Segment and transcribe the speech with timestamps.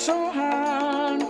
[0.00, 1.20] so hard.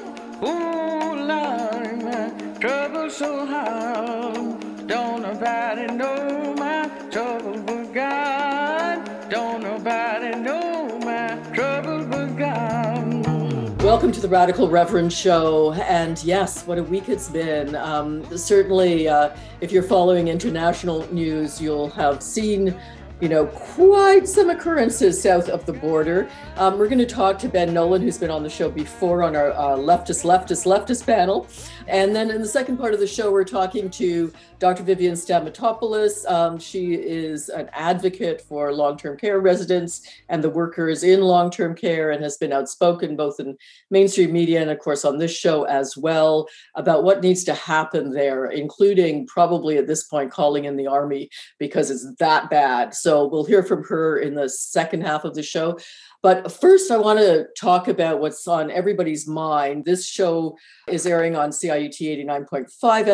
[0.45, 4.87] Ooh, Lord, trouble so hard.
[4.87, 9.29] Don't nobody know my trouble but God.
[9.29, 13.83] Don't nobody know my trouble but God.
[13.83, 15.73] Welcome to the Radical Reverend Show.
[15.73, 17.75] And yes, what a week it's been.
[17.75, 22.81] Um, certainly, uh, if you're following international news, you'll have seen
[23.21, 26.29] you know, quite some occurrences south of the border.
[26.57, 29.37] Um, we're going to talk to Ben Nolan, who's been on the show before on
[29.37, 31.47] our uh, leftist, leftist, leftist panel.
[31.91, 34.85] And then in the second part of the show, we're talking to Dr.
[34.85, 36.25] Vivian Stamatopoulos.
[36.31, 41.51] Um, she is an advocate for long term care residents and the workers in long
[41.51, 43.57] term care and has been outspoken both in
[43.91, 48.13] mainstream media and, of course, on this show as well about what needs to happen
[48.13, 52.95] there, including probably at this point calling in the army because it's that bad.
[52.95, 55.77] So we'll hear from her in the second half of the show.
[56.23, 59.87] But first, I want to talk about what's on everybody's mind.
[59.87, 62.69] This show is airing on CIUT 89.5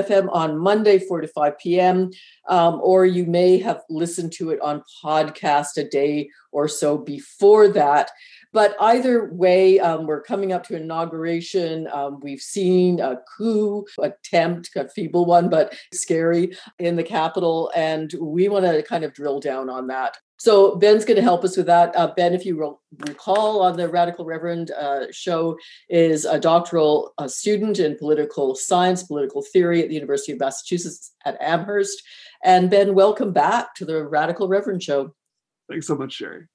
[0.07, 2.11] FM on Monday, 4 to 5 p.m.
[2.49, 7.69] Um, or you may have listened to it on podcast a day or so before
[7.69, 8.11] that.
[8.57, 11.89] But either way, um, we're coming up to inauguration.
[11.93, 17.71] Um, we've seen a coup attempt, a feeble one, but scary in the Capitol.
[17.77, 20.17] And we want to kind of drill down on that.
[20.39, 21.95] So Ben's going to help us with that.
[21.95, 25.59] Uh, ben, if you re- recall on the Radical Reverend uh, show,
[25.91, 31.37] is a doctoral student in political science, political theory at the University of Massachusetts at
[31.43, 32.03] Amherst.
[32.43, 35.15] And Ben, welcome back to the Radical Reverend show.
[35.69, 36.47] Thanks so much, Sherry.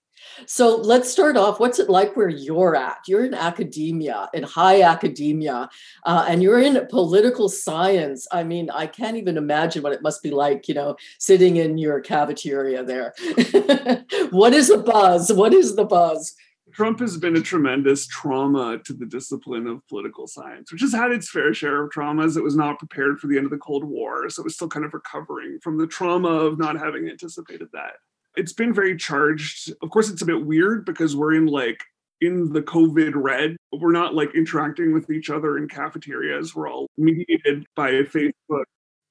[0.46, 1.60] So let's start off.
[1.60, 3.00] What's it like where you're at?
[3.08, 5.70] You're in academia, in high academia,
[6.06, 8.28] uh, and you're in political science.
[8.32, 11.78] I mean, I can't even imagine what it must be like, you know, sitting in
[11.78, 13.14] your cafeteria there.
[14.32, 15.32] what is the buzz?
[15.32, 16.36] What is the buzz?
[16.74, 21.12] Trump has been a tremendous trauma to the discipline of political science, which has had
[21.12, 22.38] its fair share of traumas.
[22.38, 24.70] It was not prepared for the end of the Cold War, so it was still
[24.70, 27.96] kind of recovering from the trauma of not having anticipated that
[28.36, 29.74] it's been very charged.
[29.82, 31.84] Of course, it's a bit weird because we're in like
[32.22, 33.58] in the COVID red.
[33.74, 36.56] We're not like interacting with each other in cafeterias.
[36.56, 38.64] We're all mediated by Facebook.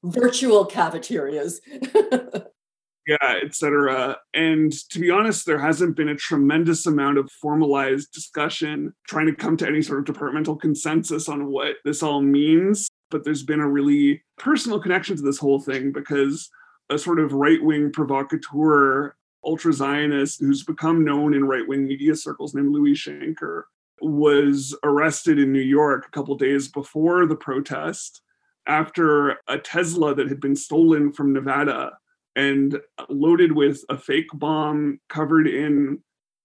[0.03, 1.61] Virtual cafeterias.
[3.07, 4.17] yeah, etc.
[4.33, 9.35] And to be honest, there hasn't been a tremendous amount of formalized discussion trying to
[9.35, 12.89] come to any sort of departmental consensus on what this all means.
[13.11, 16.49] But there's been a really personal connection to this whole thing because
[16.91, 19.15] a sort of right wing provocateur,
[19.45, 23.63] ultra Zionist who's become known in right wing media circles named Louis Shanker
[24.03, 28.23] was arrested in New York a couple days before the protest
[28.67, 31.93] after a Tesla that had been stolen from Nevada
[32.37, 35.99] and loaded with a fake bomb covered in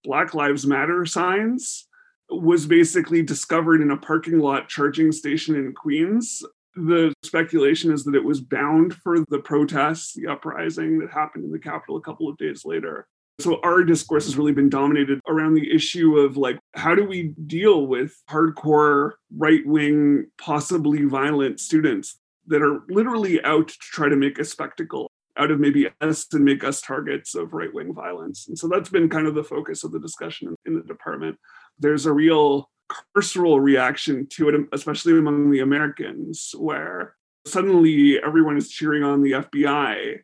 [0.03, 1.87] Black Lives Matter signs
[2.29, 6.41] was basically discovered in a parking lot charging station in Queens
[6.75, 11.51] the speculation is that it was bound for the protests, the uprising that happened in
[11.51, 13.07] the Capitol a couple of days later.
[13.39, 17.33] So our discourse has really been dominated around the issue of like, how do we
[17.47, 24.15] deal with hardcore right wing, possibly violent students that are literally out to try to
[24.15, 28.47] make a spectacle out of maybe us and make us targets of right wing violence?
[28.47, 31.37] And so that's been kind of the focus of the discussion in the department.
[31.77, 37.15] There's a real carceral reaction to it, especially among the Americans, where
[37.45, 40.19] suddenly everyone is cheering on the FBI.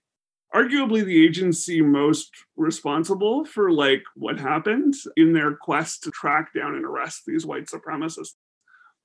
[0.53, 6.75] Arguably, the agency most responsible for like what happened in their quest to track down
[6.75, 8.33] and arrest these white supremacists.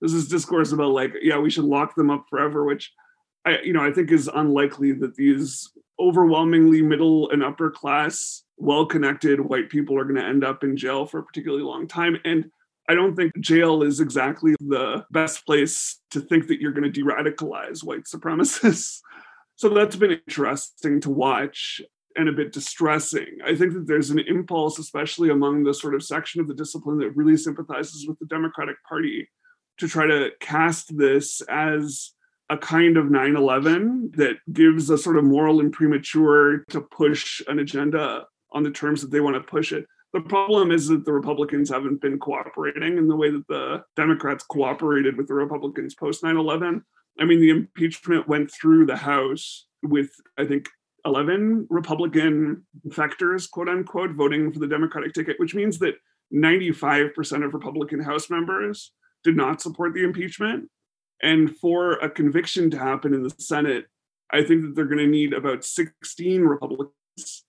[0.01, 2.93] This is discourse about like, yeah, we should lock them up forever, which
[3.47, 9.41] I, you know, I think is unlikely that these overwhelmingly middle and upper class, well-connected
[9.41, 12.19] white people are going to end up in jail for a particularly long time.
[12.25, 12.51] And
[12.89, 16.91] I don't think jail is exactly the best place to think that you're going to
[16.91, 19.01] de radicalize white supremacists.
[19.57, 21.81] so that's been interesting to watch
[22.17, 23.39] and a bit distressing.
[23.45, 26.99] I think that there's an impulse, especially among the sort of section of the discipline
[26.99, 29.29] that really sympathizes with the Democratic Party,
[29.79, 32.13] to try to cast this as
[32.49, 37.59] a kind of 9 11 that gives a sort of moral imprimatur to push an
[37.59, 39.87] agenda on the terms that they want to push it.
[40.17, 44.45] The problem is that the Republicans haven't been cooperating in the way that the Democrats
[44.45, 46.83] cooperated with the Republicans post 9 11.
[47.21, 50.09] I mean, the impeachment went through the House with,
[50.39, 50.71] I think,
[51.05, 55.97] 11 Republican factors, quote unquote, voting for the Democratic ticket, which means that
[56.35, 58.93] 95% of Republican House members
[59.23, 60.71] did not support the impeachment.
[61.23, 63.85] And for a conviction to happen in the Senate,
[64.31, 67.45] I think that they're going to need about 16 Republicans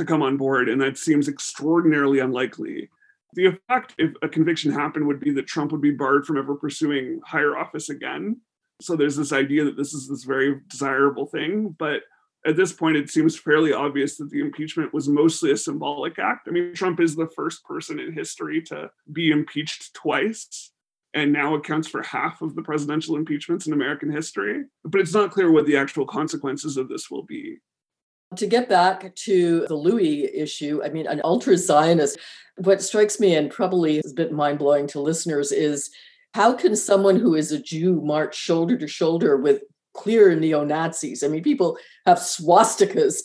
[0.00, 2.90] to come on board, and that seems extraordinarily unlikely.
[3.34, 6.56] The effect, if a conviction happened, would be that Trump would be barred from ever
[6.56, 8.40] pursuing higher office again.
[8.80, 11.76] So there's this idea that this is this very desirable thing.
[11.78, 12.02] But
[12.46, 16.48] at this point, it seems fairly obvious that the impeachment was mostly a symbolic act.
[16.48, 20.72] I mean, Trump is the first person in history to be impeached twice
[21.12, 24.64] and now accounts for half of the presidential impeachments in American history.
[24.84, 27.58] But it's not clear what the actual consequences of this will be.
[28.36, 32.16] To get back to the Louis issue, I mean, an ultra Zionist,
[32.58, 35.90] what strikes me and probably is a bit mind blowing to listeners is
[36.34, 39.62] how can someone who is a Jew march shoulder to shoulder with
[39.94, 41.24] clear neo Nazis?
[41.24, 43.18] I mean, people have swastikas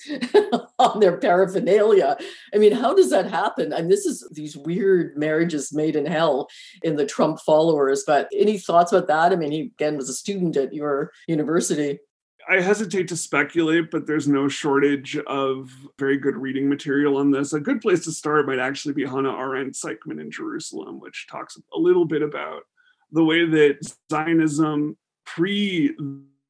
[0.80, 2.18] on their paraphernalia.
[2.52, 3.74] I mean, how does that happen?
[3.74, 6.48] I And this is these weird marriages made in hell
[6.82, 8.04] in the Trump followers.
[8.08, 9.32] But any thoughts about that?
[9.32, 12.00] I mean, he again was a student at your university.
[12.48, 17.54] I hesitate to speculate, but there's no shortage of very good reading material on this.
[17.54, 21.58] A good place to start might actually be Hannah Arendt Eichmann in Jerusalem, which talks
[21.58, 22.64] a little bit about
[23.12, 23.80] the way that
[24.12, 25.96] Zionism pre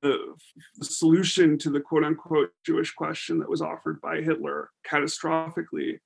[0.02, 0.36] the
[0.82, 6.00] solution to the quote unquote Jewish question that was offered by Hitler catastrophically,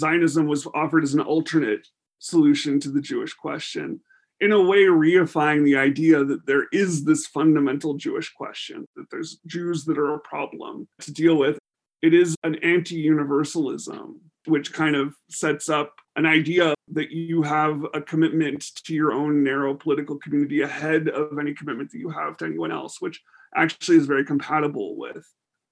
[0.00, 1.86] Zionism was offered as an alternate
[2.18, 4.00] solution to the Jewish question
[4.42, 9.38] in a way reifying the idea that there is this fundamental Jewish question, that there's
[9.46, 11.58] Jews that are a problem to deal with.
[12.02, 17.86] It is an anti universalism, which kind of sets up an idea that you have
[17.94, 22.36] a commitment to your own narrow political community ahead of any commitment that you have
[22.38, 23.22] to anyone else, which
[23.54, 25.24] actually is very compatible with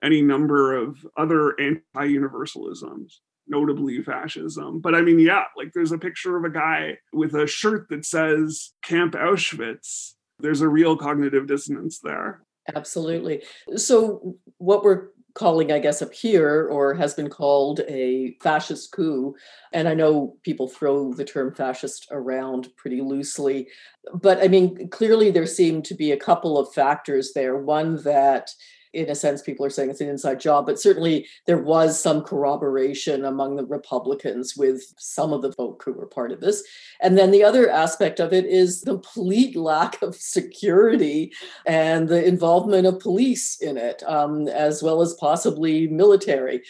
[0.05, 3.19] any number of other anti universalisms
[3.51, 4.81] notably fascism.
[4.81, 8.07] But I mean, yeah, like there's a picture of a guy with a shirt that
[8.07, 10.15] says Camp Auschwitz.
[10.39, 12.43] There's a real cognitive dissonance there.
[12.75, 13.43] Absolutely.
[13.77, 19.35] So, what we're calling, I guess, up here, or has been called a fascist coup.
[19.73, 23.69] And I know people throw the term fascist around pretty loosely.
[24.15, 27.57] But I mean, clearly there seem to be a couple of factors there.
[27.57, 28.51] One that
[28.93, 32.23] in a sense, people are saying it's an inside job, but certainly there was some
[32.23, 36.63] corroboration among the Republicans with some of the folk who were part of this.
[37.01, 41.33] And then the other aspect of it is complete lack of security
[41.67, 46.63] and the involvement of police in it, um, as well as possibly military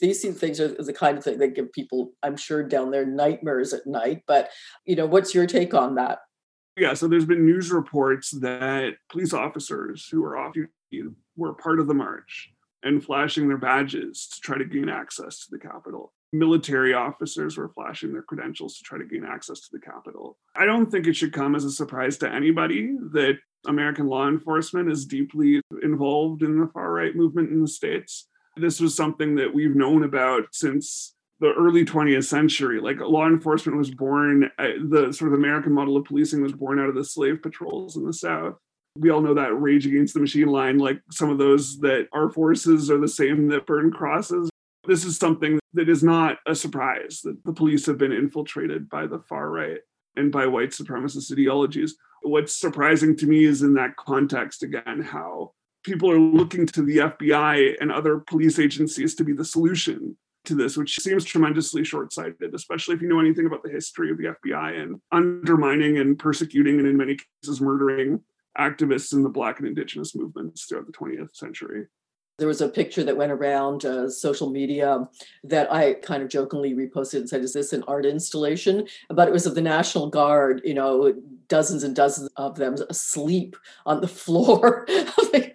[0.00, 3.72] these things are the kind of thing that give people, I'm sure, down there nightmares
[3.72, 4.22] at night.
[4.26, 4.50] But
[4.84, 6.18] you know, what's your take on that?
[6.76, 11.78] Yeah, so there's been news reports that police officers who are off duty were part
[11.78, 12.50] of the march
[12.82, 16.12] and flashing their badges to try to gain access to the Capitol.
[16.32, 20.36] Military officers were flashing their credentials to try to gain access to the Capitol.
[20.56, 24.90] I don't think it should come as a surprise to anybody that American law enforcement
[24.90, 28.28] is deeply involved in the far right movement in the States.
[28.56, 32.80] This was something that we've known about since the early 20th century.
[32.80, 36.78] Like law enforcement was born, uh, the sort of American model of policing was born
[36.78, 38.54] out of the slave patrols in the South
[38.96, 42.30] we all know that rage against the machine line like some of those that our
[42.30, 44.48] forces are the same that burn crosses
[44.86, 49.06] this is something that is not a surprise that the police have been infiltrated by
[49.06, 49.78] the far right
[50.16, 55.50] and by white supremacist ideologies what's surprising to me is in that context again how
[55.84, 60.54] people are looking to the fbi and other police agencies to be the solution to
[60.54, 64.18] this, which seems tremendously short sighted, especially if you know anything about the history of
[64.18, 68.20] the FBI and undermining and persecuting and, in many cases, murdering
[68.58, 71.86] activists in the Black and Indigenous movements throughout the 20th century.
[72.38, 75.08] There was a picture that went around uh, social media
[75.44, 78.88] that I kind of jokingly reposted and said, Is this an art installation?
[79.08, 81.14] But it was of the National Guard, you know,
[81.48, 85.52] dozens and dozens of them asleep on the floor of the,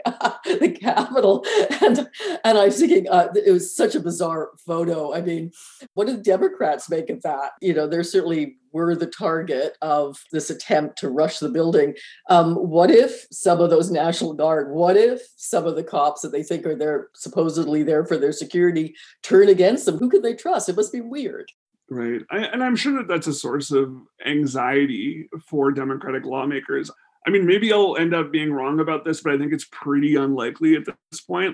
[0.59, 1.45] the Capitol.
[1.81, 2.09] And,
[2.43, 5.13] and I was thinking, uh, it was such a bizarre photo.
[5.13, 5.51] I mean,
[5.93, 7.51] what do the Democrats make of that?
[7.61, 11.95] You know, they're certainly were the target of this attempt to rush the building.
[12.29, 16.31] Um, what if some of those National Guard, what if some of the cops that
[16.31, 19.97] they think are there supposedly there for their security turn against them?
[19.97, 20.69] Who could they trust?
[20.69, 21.51] It must be weird.
[21.89, 22.21] Right.
[22.29, 26.91] I, and I'm sure that that's a source of anxiety for Democratic lawmakers.
[27.25, 30.15] I mean, maybe I'll end up being wrong about this, but I think it's pretty
[30.15, 31.53] unlikely at this point.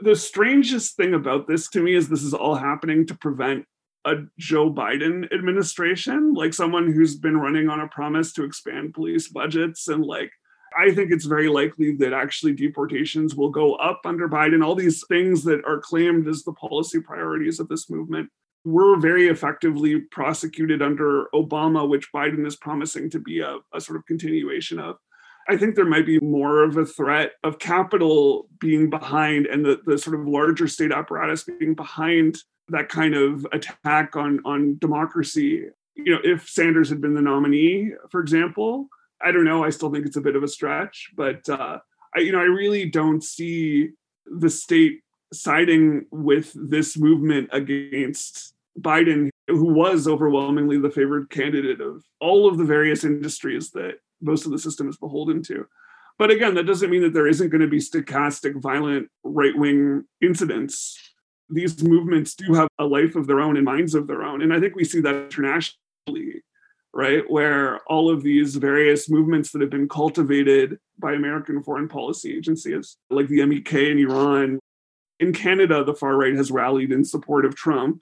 [0.00, 3.64] The strangest thing about this to me is this is all happening to prevent
[4.04, 9.28] a Joe Biden administration, like someone who's been running on a promise to expand police
[9.28, 10.30] budgets and like
[10.76, 14.64] I think it's very likely that actually deportations will go up under Biden.
[14.64, 18.30] All these things that are claimed as the policy priorities of this movement
[18.68, 23.96] were very effectively prosecuted under Obama, which Biden is promising to be a, a sort
[23.96, 24.96] of continuation of.
[25.48, 29.80] I think there might be more of a threat of capital being behind and the,
[29.86, 32.36] the sort of larger state apparatus being behind
[32.68, 37.90] that kind of attack on, on democracy you know, if Sanders had been the nominee,
[38.10, 38.88] for example,
[39.20, 39.64] I don't know.
[39.64, 41.78] I still think it's a bit of a stretch, but uh,
[42.14, 43.90] I, you know, I really don't see
[44.24, 45.00] the state
[45.32, 52.58] siding with this movement against Biden, who was overwhelmingly the favored candidate of all of
[52.58, 55.66] the various industries that most of the system is beholden to.
[56.18, 60.04] But again, that doesn't mean that there isn't going to be stochastic, violent right wing
[60.20, 60.98] incidents.
[61.48, 64.42] These movements do have a life of their own and minds of their own.
[64.42, 66.42] And I think we see that internationally,
[66.92, 67.22] right?
[67.30, 72.96] Where all of these various movements that have been cultivated by American foreign policy agencies,
[73.10, 74.58] like the MEK in Iran,
[75.20, 78.00] in Canada, the far right has rallied in support of Trump.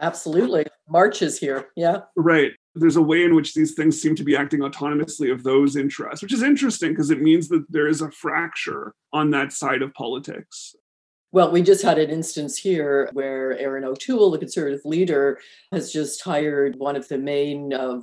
[0.00, 0.66] Absolutely.
[0.88, 1.68] Marches here.
[1.76, 2.00] Yeah.
[2.16, 2.52] Right.
[2.74, 6.22] There's a way in which these things seem to be acting autonomously of those interests,
[6.22, 9.92] which is interesting because it means that there is a fracture on that side of
[9.94, 10.74] politics.
[11.32, 15.38] Well, we just had an instance here where Erin O'Toole, the conservative leader,
[15.70, 18.00] has just hired one of the main uh,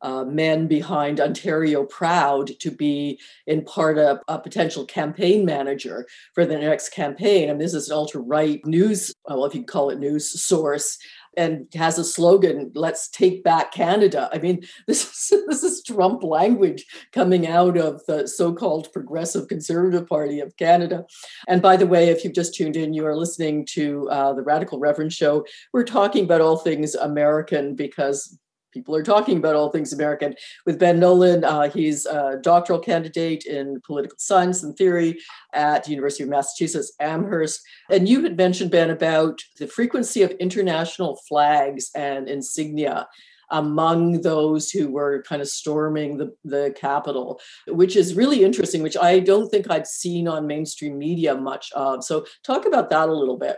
[0.00, 6.46] uh, men behind Ontario Proud to be in part a, a, potential campaign manager for
[6.46, 7.50] the next campaign.
[7.50, 10.98] And this is an ultra right news, well, if you call it news source
[11.38, 14.28] and has a slogan let's take back canada.
[14.32, 20.06] I mean this is this is trump language coming out of the so-called progressive conservative
[20.06, 21.04] party of canada.
[21.46, 24.42] And by the way if you've just tuned in you are listening to uh, the
[24.42, 25.46] radical reverend show.
[25.72, 28.38] We're talking about all things american because
[28.78, 30.34] people are talking about all things American.
[30.64, 35.18] With Ben Nolan, uh, he's a doctoral candidate in political science and theory
[35.52, 37.60] at the University of Massachusetts Amherst.
[37.90, 43.08] And you had mentioned, Ben, about the frequency of international flags and insignia
[43.50, 48.96] among those who were kind of storming the, the Capitol, which is really interesting, which
[48.96, 52.04] I don't think I've seen on mainstream media much of.
[52.04, 53.56] So talk about that a little bit.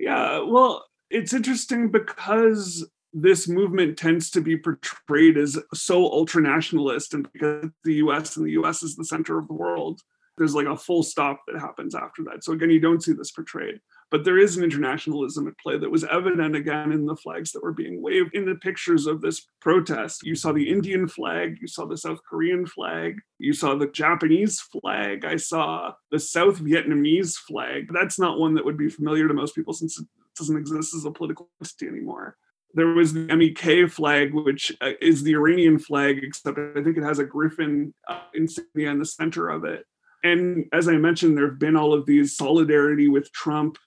[0.00, 7.26] Yeah, well, it's interesting because this movement tends to be portrayed as so ultranationalist and
[7.32, 10.02] because the US and the US is the center of the world
[10.36, 12.44] there's like a full stop that happens after that.
[12.44, 13.80] So again you don't see this portrayed.
[14.10, 17.62] But there is an internationalism at play that was evident again in the flags that
[17.62, 18.34] were being waved.
[18.34, 22.20] In the pictures of this protest you saw the indian flag you saw the south
[22.28, 27.88] korean flag you saw the japanese flag i saw the south vietnamese flag.
[27.90, 30.06] That's not one that would be familiar to most people since it
[30.36, 32.36] doesn't exist as a political entity anymore
[32.76, 37.02] there was the MEK flag, which uh, is the Iranian flag, except I think it
[37.02, 39.86] has a griffin uh, insignia in the center of it.
[40.22, 43.78] And as I mentioned, there have been all of these solidarity with Trump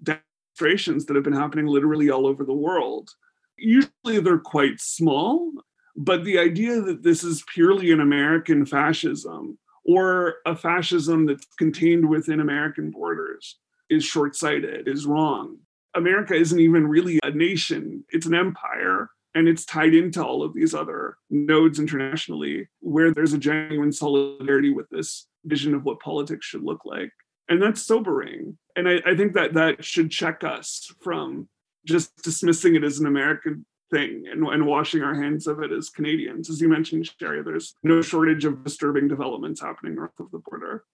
[0.00, 3.10] demonstrations that have been happening literally all over the world.
[3.58, 5.50] Usually they're quite small,
[5.96, 12.08] but the idea that this is purely an American fascism or a fascism that's contained
[12.08, 13.58] within American borders
[13.90, 15.58] is short sighted, is wrong.
[15.96, 19.10] America isn't even really a nation, it's an empire.
[19.34, 24.70] And it's tied into all of these other nodes internationally where there's a genuine solidarity
[24.72, 27.12] with this vision of what politics should look like.
[27.46, 28.56] And that's sobering.
[28.76, 31.50] And I, I think that that should check us from
[31.84, 35.90] just dismissing it as an American thing and, and washing our hands of it as
[35.90, 36.50] Canadians.
[36.50, 40.84] As you mentioned, Sherry, there's no shortage of disturbing developments happening north of the border.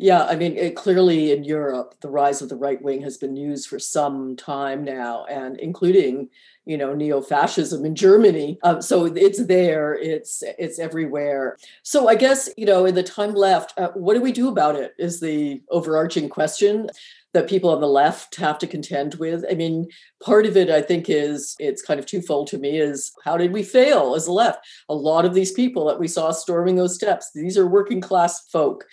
[0.00, 3.34] Yeah, I mean, it, clearly in Europe, the rise of the right wing has been
[3.34, 6.28] used for some time now, and including,
[6.66, 8.60] you know, neo-fascism in Germany.
[8.62, 11.56] Um, so it's there, it's it's everywhere.
[11.82, 14.76] So I guess you know, in the time left, uh, what do we do about
[14.76, 14.94] it?
[14.98, 16.90] Is the overarching question
[17.34, 19.44] that people on the left have to contend with.
[19.50, 19.88] I mean,
[20.22, 23.52] part of it, I think, is it's kind of twofold to me is how did
[23.52, 24.64] we fail as a left?
[24.88, 28.48] A lot of these people that we saw storming those steps, these are working class
[28.48, 28.86] folk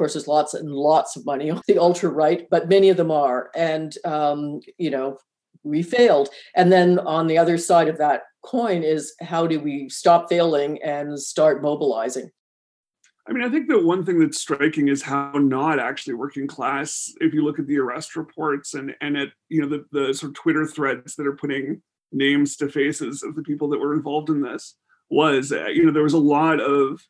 [0.00, 3.10] course, there's lots and lots of money on the ultra right, but many of them
[3.10, 3.50] are.
[3.54, 5.18] And, um, you know,
[5.62, 6.30] we failed.
[6.56, 10.82] And then on the other side of that coin is how do we stop failing
[10.82, 12.30] and start mobilizing?
[13.28, 17.12] I mean, I think that one thing that's striking is how not actually working class,
[17.20, 20.30] if you look at the arrest reports and and at you know the, the sort
[20.30, 24.30] of Twitter threads that are putting names to faces of the people that were involved
[24.30, 24.74] in this,
[25.10, 27.06] was uh, you know there was a lot of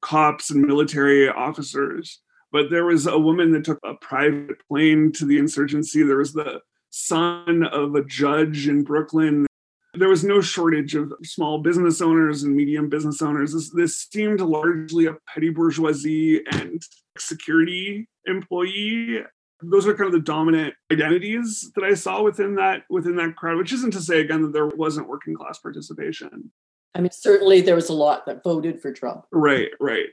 [0.00, 2.20] cops and military officers
[2.52, 6.02] but there was a woman that took a private plane to the insurgency.
[6.02, 9.46] There was the son of a judge in Brooklyn.
[9.94, 13.52] There was no shortage of small business owners and medium business owners.
[13.52, 16.82] This, this seemed largely a petty bourgeoisie and
[17.18, 19.20] security employee.
[19.62, 23.58] Those are kind of the dominant identities that I saw within that within that crowd,
[23.58, 26.50] which isn't to say again that there wasn't working class participation.
[26.94, 29.26] I mean, certainly there was a lot that voted for Trump.
[29.30, 30.06] Right, right.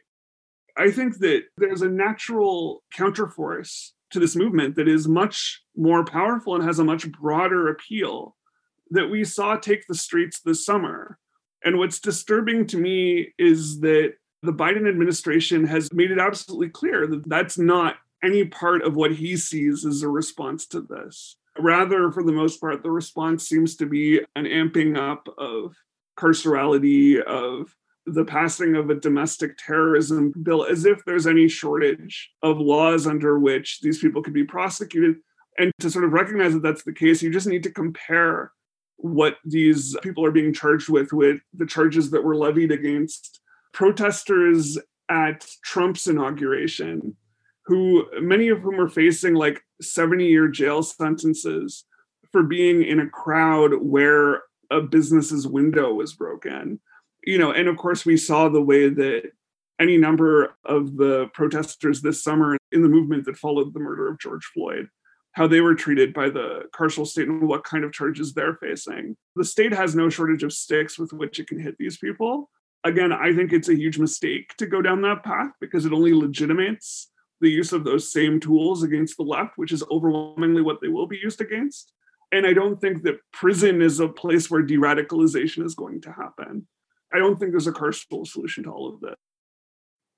[0.78, 6.56] I think that there's a natural counterforce to this movement that is much more powerful
[6.56, 8.36] and has a much broader appeal
[8.92, 11.20] that we saw take the streets this summer,
[11.64, 17.08] And what's disturbing to me is that the Biden administration has made it absolutely clear
[17.08, 21.36] that that's not any part of what he sees as a response to this.
[21.60, 25.76] Rather, for the most part, the response seems to be an amping up of
[26.18, 27.76] carcerality, of
[28.08, 33.38] the passing of a domestic terrorism bill, as if there's any shortage of laws under
[33.38, 35.18] which these people could be prosecuted.
[35.60, 38.52] And to sort of recognize that that's the case, you just need to compare
[38.98, 43.42] what these people are being charged with with the charges that were levied against
[43.74, 44.78] protesters
[45.10, 47.16] at Trump's inauguration
[47.68, 51.86] who many of whom are facing like 70 year jail sentences
[52.32, 56.80] for being in a crowd where a business's window was broken
[57.28, 59.24] you know and of course we saw the way that
[59.80, 64.20] any number of the protesters this summer in the movement that followed the murder of
[64.20, 64.88] george floyd
[65.34, 69.16] how they were treated by the carceral state and what kind of charges they're facing
[69.36, 72.50] the state has no shortage of sticks with which it can hit these people
[72.84, 76.14] again i think it's a huge mistake to go down that path because it only
[76.14, 77.10] legitimates
[77.42, 81.08] the use of those same tools against the left, which is overwhelmingly what they will
[81.08, 81.94] be used against.
[82.32, 86.12] And I don't think that prison is a place where de radicalization is going to
[86.12, 86.68] happen.
[87.14, 89.16] I don't think there's a carceral solution to all of this.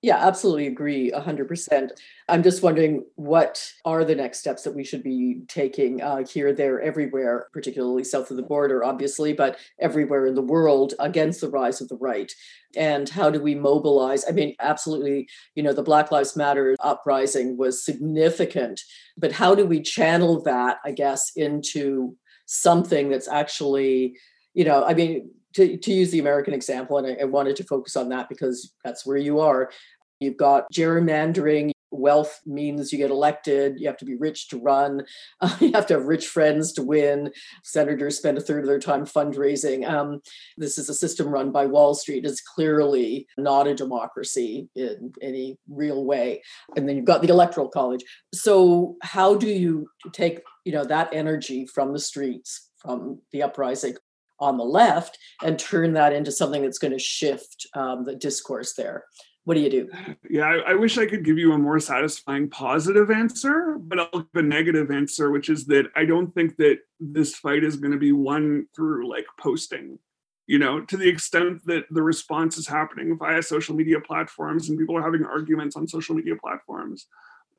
[0.02, 1.90] Yeah, absolutely agree 100%.
[2.30, 6.54] I'm just wondering what are the next steps that we should be taking uh, here,
[6.54, 11.50] there, everywhere, particularly south of the border, obviously, but everywhere in the world against the
[11.50, 12.32] rise of the right.
[12.78, 14.24] And how do we mobilize?
[14.26, 18.80] I mean, absolutely, you know, the Black Lives Matter uprising was significant,
[19.18, 22.16] but how do we channel that, I guess, into
[22.46, 24.16] something that's actually,
[24.54, 27.64] you know, I mean, to, to use the American example, and I, I wanted to
[27.64, 29.72] focus on that because that's where you are.
[30.20, 31.72] You've got gerrymandering.
[31.92, 33.80] Wealth means you get elected.
[33.80, 35.04] You have to be rich to run.
[35.42, 37.32] Uh, you have to have rich friends to win.
[37.64, 39.90] Senators spend a third of their time fundraising.
[39.90, 40.22] Um,
[40.58, 42.26] this is a system run by Wall Street.
[42.26, 46.44] It's clearly not a democracy in any real way.
[46.76, 48.04] And then you've got the Electoral College.
[48.34, 53.96] So how do you take you know that energy from the streets, from the uprising,
[54.40, 58.74] on the left and turn that into something that's going to shift um, the discourse
[58.74, 59.06] there.
[59.46, 59.90] What do you do?
[60.30, 64.22] Yeah I, I, wish i could give you a more satisfying positive answer but i'll
[64.22, 67.92] give a negative answer which is that i don't think that this fight is going
[67.92, 69.98] to be won through like posting.
[70.46, 74.78] You know to the extent that the response is happening via social media platforms and
[74.78, 77.08] people are having arguments on social media platforms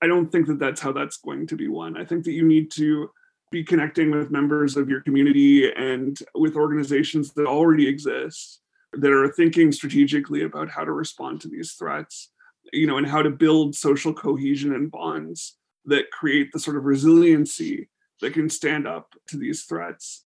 [0.03, 1.97] i don't think that that's how that's going to be won.
[1.97, 3.11] I think that you need to
[3.50, 8.60] be connecting with members of your community and with organizations that already exist
[8.92, 12.30] that are thinking strategically about how to respond to these threats
[12.72, 16.84] you know and how to build social cohesion and bonds that create the sort of
[16.84, 17.88] resiliency
[18.20, 20.24] that can stand up to these threats.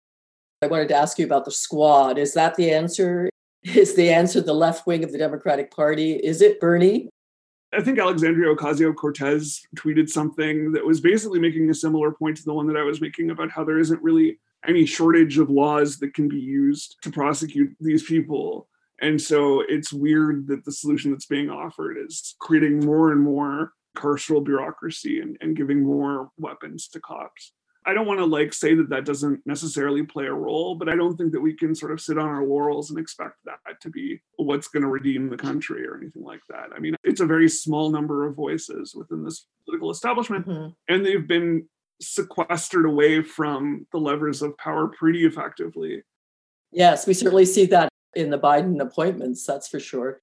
[0.62, 2.18] I wanted to ask you about the squad.
[2.18, 3.30] Is that the answer?
[3.64, 6.14] Is the answer the left wing of the democratic party?
[6.14, 7.10] Is it bernie
[7.76, 12.44] I think Alexandria Ocasio Cortez tweeted something that was basically making a similar point to
[12.44, 15.98] the one that I was making about how there isn't really any shortage of laws
[15.98, 18.68] that can be used to prosecute these people.
[19.02, 23.74] And so it's weird that the solution that's being offered is creating more and more
[23.98, 27.54] carceral bureaucracy and, and giving more weapons to cops.
[27.86, 30.96] I don't want to like say that that doesn't necessarily play a role, but I
[30.96, 33.90] don't think that we can sort of sit on our laurels and expect that to
[33.90, 36.70] be what's going to redeem the country or anything like that.
[36.76, 40.70] I mean, it's a very small number of voices within this political establishment, mm-hmm.
[40.88, 41.68] and they've been
[42.02, 46.04] sequestered away from the levers of power pretty effectively.
[46.72, 50.22] Yes, we certainly see that in the Biden appointments, that's for sure.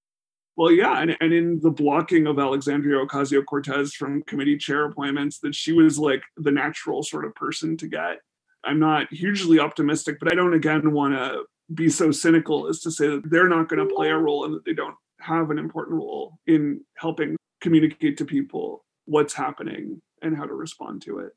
[0.60, 5.38] Well, yeah, and, and in the blocking of Alexandria Ocasio Cortez from committee chair appointments,
[5.38, 8.18] that she was like the natural sort of person to get.
[8.62, 12.90] I'm not hugely optimistic, but I don't again want to be so cynical as to
[12.90, 15.58] say that they're not going to play a role and that they don't have an
[15.58, 21.32] important role in helping communicate to people what's happening and how to respond to it.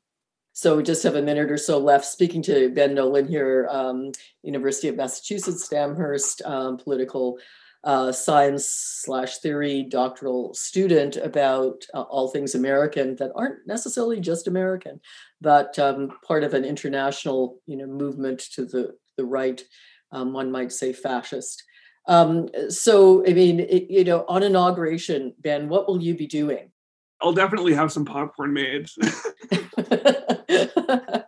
[0.52, 2.04] So we just have a minute or so left.
[2.04, 7.38] Speaking to Ben Nolan here, um, University of Massachusetts, Amherst, um, political
[7.84, 14.48] uh, science slash theory doctoral student about uh, all things American that aren't necessarily just
[14.48, 15.00] American,
[15.40, 19.62] but um, part of an international you know movement to the the right.
[20.12, 21.62] Um, one might say fascist.
[22.06, 26.70] Um, so, I mean, it, you know, on inauguration, Ben, what will you be doing?
[27.20, 28.88] I'll definitely have some popcorn made.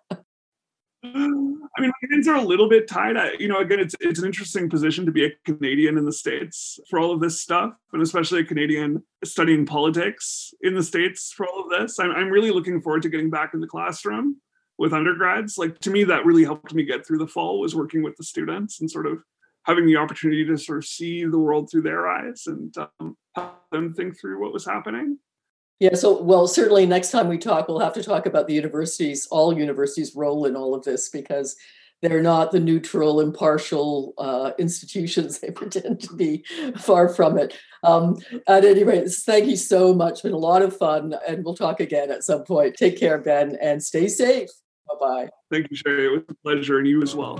[1.76, 3.16] I mean, my hands are a little bit tied.
[3.16, 6.12] I, you know, again, it's it's an interesting position to be a Canadian in the
[6.12, 11.32] states for all of this stuff, and especially a Canadian studying politics in the states
[11.32, 11.98] for all of this.
[11.98, 14.40] I'm I'm really looking forward to getting back in the classroom
[14.78, 15.58] with undergrads.
[15.58, 18.24] Like to me, that really helped me get through the fall was working with the
[18.24, 19.18] students and sort of
[19.64, 23.68] having the opportunity to sort of see the world through their eyes and um, help
[23.72, 25.18] them think through what was happening.
[25.78, 29.26] Yeah, so well, certainly next time we talk, we'll have to talk about the universities,
[29.30, 31.54] all universities' role in all of this, because
[32.02, 36.44] they're not the neutral, impartial uh, institutions they pretend to be.
[36.78, 37.58] Far from it.
[37.82, 38.16] Um,
[38.48, 40.12] at any rate, thank you so much.
[40.12, 42.76] It's been a lot of fun, and we'll talk again at some point.
[42.76, 44.48] Take care, Ben, and stay safe.
[44.88, 45.28] Bye bye.
[45.50, 46.06] Thank you, Sherry.
[46.06, 47.36] It was a pleasure, and you as well.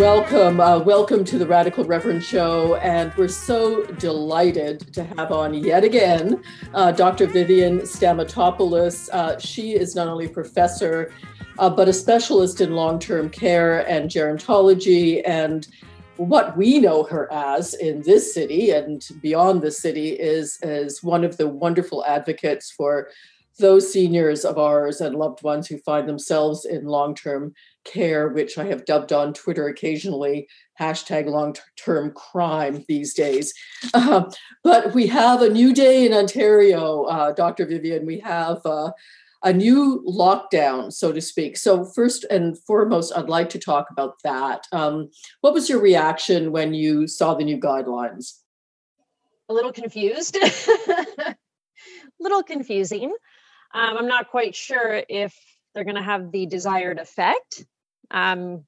[0.00, 2.76] Welcome, uh, welcome to the Radical Reverend Show.
[2.76, 7.26] And we're so delighted to have on yet again uh, Dr.
[7.26, 9.10] Vivian Stamatopoulos.
[9.12, 11.12] Uh, she is not only a professor,
[11.58, 15.20] uh, but a specialist in long term care and gerontology.
[15.26, 15.68] And
[16.16, 21.24] what we know her as in this city and beyond the city is, is one
[21.24, 23.10] of the wonderful advocates for
[23.58, 28.58] those seniors of ours and loved ones who find themselves in long term care, which
[28.58, 30.48] I have dubbed on Twitter occasionally,
[30.80, 33.52] hashtag long term crime these days.
[33.92, 34.30] Uh,
[34.62, 37.66] but we have a new day in Ontario, uh, Dr.
[37.66, 38.06] Vivian.
[38.06, 38.90] We have uh,
[39.42, 41.56] a new lockdown, so to speak.
[41.56, 44.66] So, first and foremost, I'd like to talk about that.
[44.72, 48.38] Um, what was your reaction when you saw the new guidelines?
[49.48, 50.36] A little confused,
[50.88, 51.36] a
[52.20, 53.14] little confusing.
[53.72, 55.34] Um, I'm not quite sure if
[55.74, 57.64] they're going to have the desired effect.
[58.10, 58.64] Um,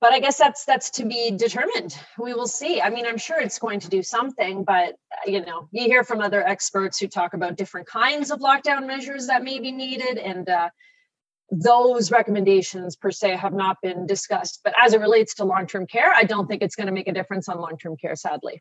[0.00, 1.96] but I guess that's that's to be determined.
[2.18, 2.80] We will see.
[2.80, 4.96] I mean, I'm sure it's going to do something, but
[5.26, 9.28] you know, you hear from other experts who talk about different kinds of lockdown measures
[9.28, 10.70] that may be needed, and uh,
[11.52, 14.60] those recommendations per se have not been discussed.
[14.64, 17.12] But as it relates to long-term care, I don't think it's going to make a
[17.12, 18.60] difference on long-term care, sadly.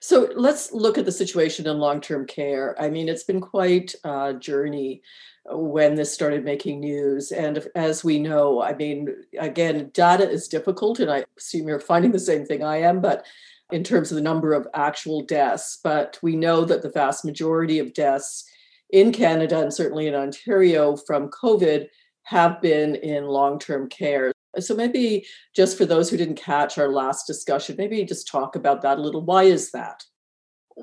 [0.00, 2.78] So let's look at the situation in long term care.
[2.78, 5.00] I mean, it's been quite a journey
[5.46, 7.30] when this started making news.
[7.30, 12.12] And as we know, I mean, again, data is difficult, and I assume you're finding
[12.12, 13.26] the same thing I am, but
[13.72, 15.78] in terms of the number of actual deaths.
[15.82, 18.44] But we know that the vast majority of deaths
[18.90, 21.88] in Canada and certainly in Ontario from COVID
[22.24, 24.32] have been in long term care.
[24.58, 28.82] So maybe just for those who didn't catch our last discussion, maybe just talk about
[28.82, 29.22] that a little.
[29.22, 30.04] Why is that?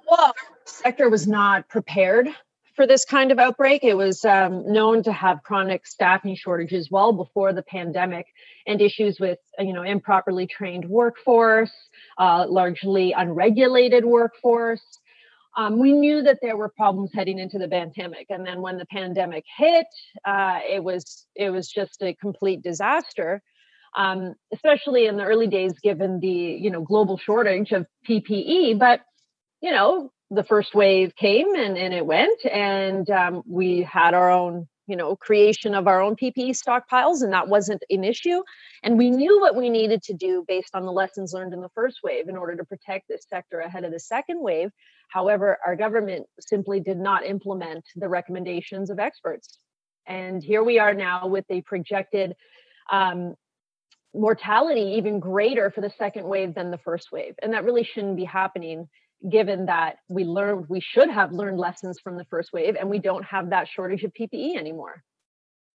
[0.09, 0.33] Well,
[0.65, 2.29] sector was not prepared
[2.75, 3.83] for this kind of outbreak.
[3.83, 8.27] It was um, known to have chronic staffing shortages well before the pandemic,
[8.65, 11.71] and issues with you know improperly trained workforce,
[12.17, 14.83] uh, largely unregulated workforce.
[15.57, 18.85] Um, we knew that there were problems heading into the pandemic, and then when the
[18.85, 19.87] pandemic hit,
[20.25, 23.41] uh, it was it was just a complete disaster
[23.95, 28.79] um, especially in the early days, given the you know global shortage of PPE.
[28.79, 29.01] But
[29.61, 34.31] you know, the first wave came and, and it went, and um, we had our
[34.31, 38.41] own you know creation of our own PPE stockpiles, and that wasn't an issue.
[38.81, 41.69] And we knew what we needed to do based on the lessons learned in the
[41.75, 44.69] first wave in order to protect this sector ahead of the second wave.
[45.09, 49.59] However, our government simply did not implement the recommendations of experts.
[50.07, 52.35] And here we are now with a projected
[52.89, 53.35] um,
[54.13, 57.35] mortality even greater for the second wave than the first wave.
[57.41, 58.87] And that really shouldn't be happening
[59.29, 62.99] given that we learned we should have learned lessons from the first wave and we
[62.99, 65.03] don't have that shortage of PPE anymore.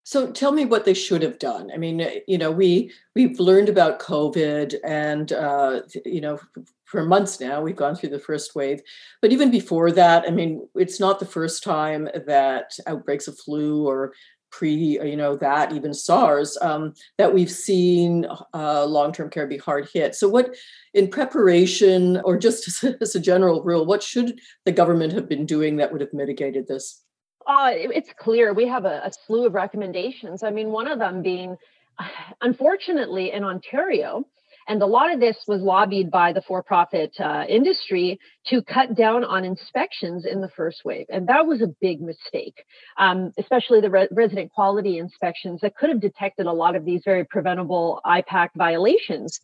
[0.06, 1.68] So tell me what they should have done.
[1.74, 6.38] I mean, you know, we we've learned about COVID, and uh, you know,
[6.84, 8.80] for months now we've gone through the first wave.
[9.20, 13.84] But even before that, I mean, it's not the first time that outbreaks of flu
[13.84, 14.12] or
[14.50, 19.88] pre you know that even SARS um, that we've seen uh, long-term care be hard
[19.92, 20.14] hit.
[20.14, 20.54] So what
[20.94, 25.28] in preparation or just as a, as a general rule, what should the government have
[25.28, 27.02] been doing that would have mitigated this?
[27.46, 30.42] Uh, it's clear we have a, a slew of recommendations.
[30.42, 31.56] I mean, one of them being,
[32.40, 34.24] unfortunately, in Ontario,
[34.68, 38.94] and a lot of this was lobbied by the for profit uh, industry to cut
[38.94, 41.06] down on inspections in the first wave.
[41.08, 42.64] And that was a big mistake,
[42.98, 47.02] um, especially the re- resident quality inspections that could have detected a lot of these
[47.04, 49.40] very preventable IPAC violations.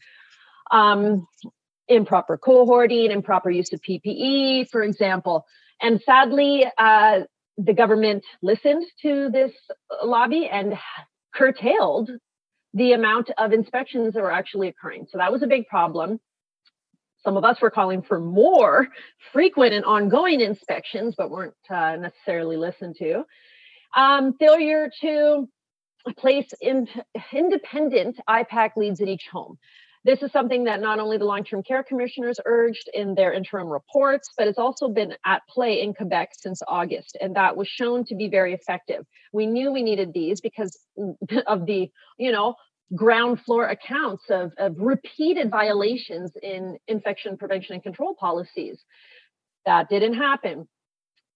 [0.71, 1.27] Um,
[1.89, 5.45] improper cohorting, improper use of PPE, for example.
[5.81, 7.21] And sadly, uh,
[7.59, 9.53] the government listened to this
[10.03, 10.75] lobby and
[11.35, 12.11] curtailed
[12.75, 15.07] the amount of inspections that were actually occurring.
[15.11, 16.21] So that was a big problem.
[17.23, 18.89] Some of us were calling for more
[19.33, 23.25] frequent and ongoing inspections, but weren't uh, necessarily listened to.
[23.95, 25.49] Um, failure to
[26.17, 26.89] place in,
[27.33, 29.59] independent IPAC leads at each home.
[30.05, 33.69] This is something that not only the long term care commissioners urged in their interim
[33.69, 37.17] reports, but it's also been at play in Quebec since August.
[37.21, 39.07] And that was shown to be very effective.
[39.33, 40.77] We knew we needed these because
[41.47, 41.89] of the,
[42.19, 42.57] you know,
[42.97, 48.83] ground floor accounts of, of repeated violations in infection prevention and control policies.
[49.67, 50.69] That didn't happen.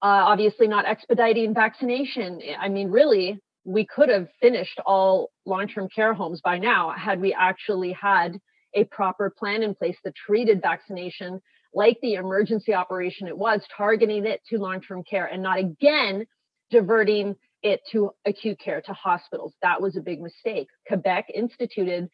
[0.02, 2.40] Uh, obviously, not expediting vaccination.
[2.58, 7.20] I mean, really, we could have finished all long term care homes by now had
[7.20, 8.38] we actually had
[8.76, 11.40] a proper plan in place that treated vaccination
[11.74, 16.26] like the emergency operation it was, targeting it to long term care and not again
[16.70, 19.54] diverting it to acute care, to hospitals.
[19.62, 20.68] That was a big mistake.
[20.86, 22.08] Quebec instituted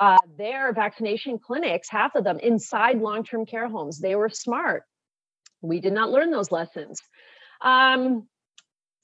[0.00, 3.98] uh, their vaccination clinics, half of them inside long term care homes.
[3.98, 4.84] They were smart.
[5.60, 7.00] We did not learn those lessons.
[7.60, 8.28] Um,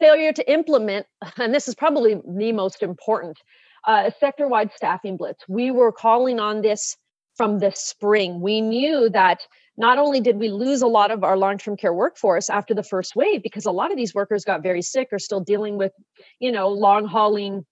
[0.00, 3.38] failure to implement, and this is probably the most important,
[3.86, 5.44] uh, a sector wide staffing blitz.
[5.48, 6.96] We were calling on this
[7.36, 8.40] from the spring.
[8.40, 9.40] We knew that
[9.76, 13.16] not only did we lose a lot of our long-term care workforce after the first
[13.16, 15.92] wave because a lot of these workers got very sick or still dealing with
[16.38, 17.64] you know long hauling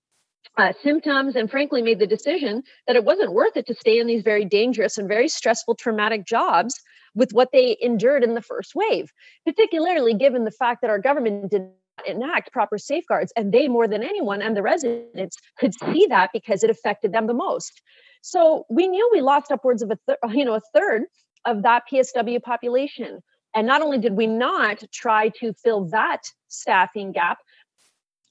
[0.58, 4.06] uh, symptoms and frankly made the decision that it wasn't worth it to stay in
[4.06, 6.74] these very dangerous and very stressful traumatic jobs
[7.14, 9.12] with what they endured in the first wave
[9.46, 11.70] particularly given the fact that our government did
[12.06, 16.62] enact proper safeguards and they more than anyone and the residents could see that because
[16.62, 17.82] it affected them the most
[18.22, 21.02] so we knew we lost upwards of a th- uh, you know a third
[21.44, 23.20] of that PSW population.
[23.54, 27.38] And not only did we not try to fill that staffing gap,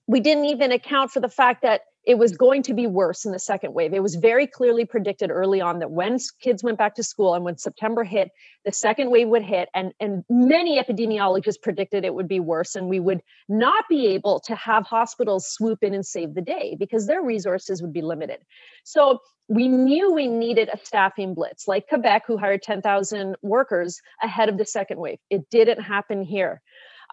[0.07, 3.31] we didn't even account for the fact that it was going to be worse in
[3.31, 3.93] the second wave.
[3.93, 7.45] It was very clearly predicted early on that when kids went back to school and
[7.45, 8.31] when September hit,
[8.65, 9.69] the second wave would hit.
[9.75, 14.39] And, and many epidemiologists predicted it would be worse and we would not be able
[14.41, 18.39] to have hospitals swoop in and save the day because their resources would be limited.
[18.83, 24.49] So we knew we needed a staffing blitz like Quebec, who hired 10,000 workers ahead
[24.49, 25.19] of the second wave.
[25.29, 26.61] It didn't happen here.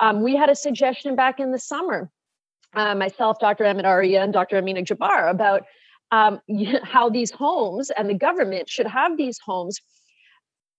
[0.01, 2.11] Um, we had a suggestion back in the summer,
[2.75, 3.65] uh, myself, Dr.
[3.65, 4.59] Amit Arya, and Dr.
[4.59, 5.65] Amina Jabbar, about
[6.11, 6.41] um,
[6.83, 9.81] how these homes and the government should have these homes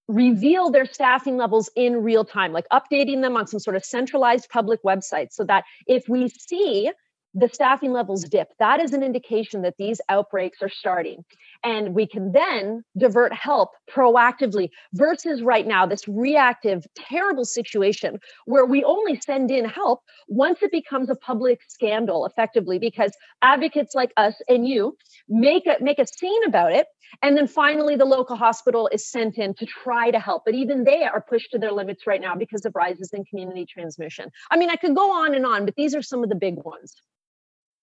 [0.08, 4.50] reveal their staffing levels in real time, like updating them on some sort of centralized
[4.50, 6.92] public website so that if we see
[7.36, 11.24] the staffing levels dip, that is an indication that these outbreaks are starting.
[11.64, 18.66] And we can then divert help proactively versus right now, this reactive, terrible situation where
[18.66, 24.14] we only send in help once it becomes a public scandal, effectively, because advocates like
[24.16, 24.96] us and you
[25.28, 26.88] make a, make a scene about it.
[27.22, 30.44] And then finally, the local hospital is sent in to try to help.
[30.46, 33.66] But even they are pushed to their limits right now because of rises in community
[33.66, 34.30] transmission.
[34.52, 36.56] I mean, I could go on and on, but these are some of the big
[36.64, 36.94] ones.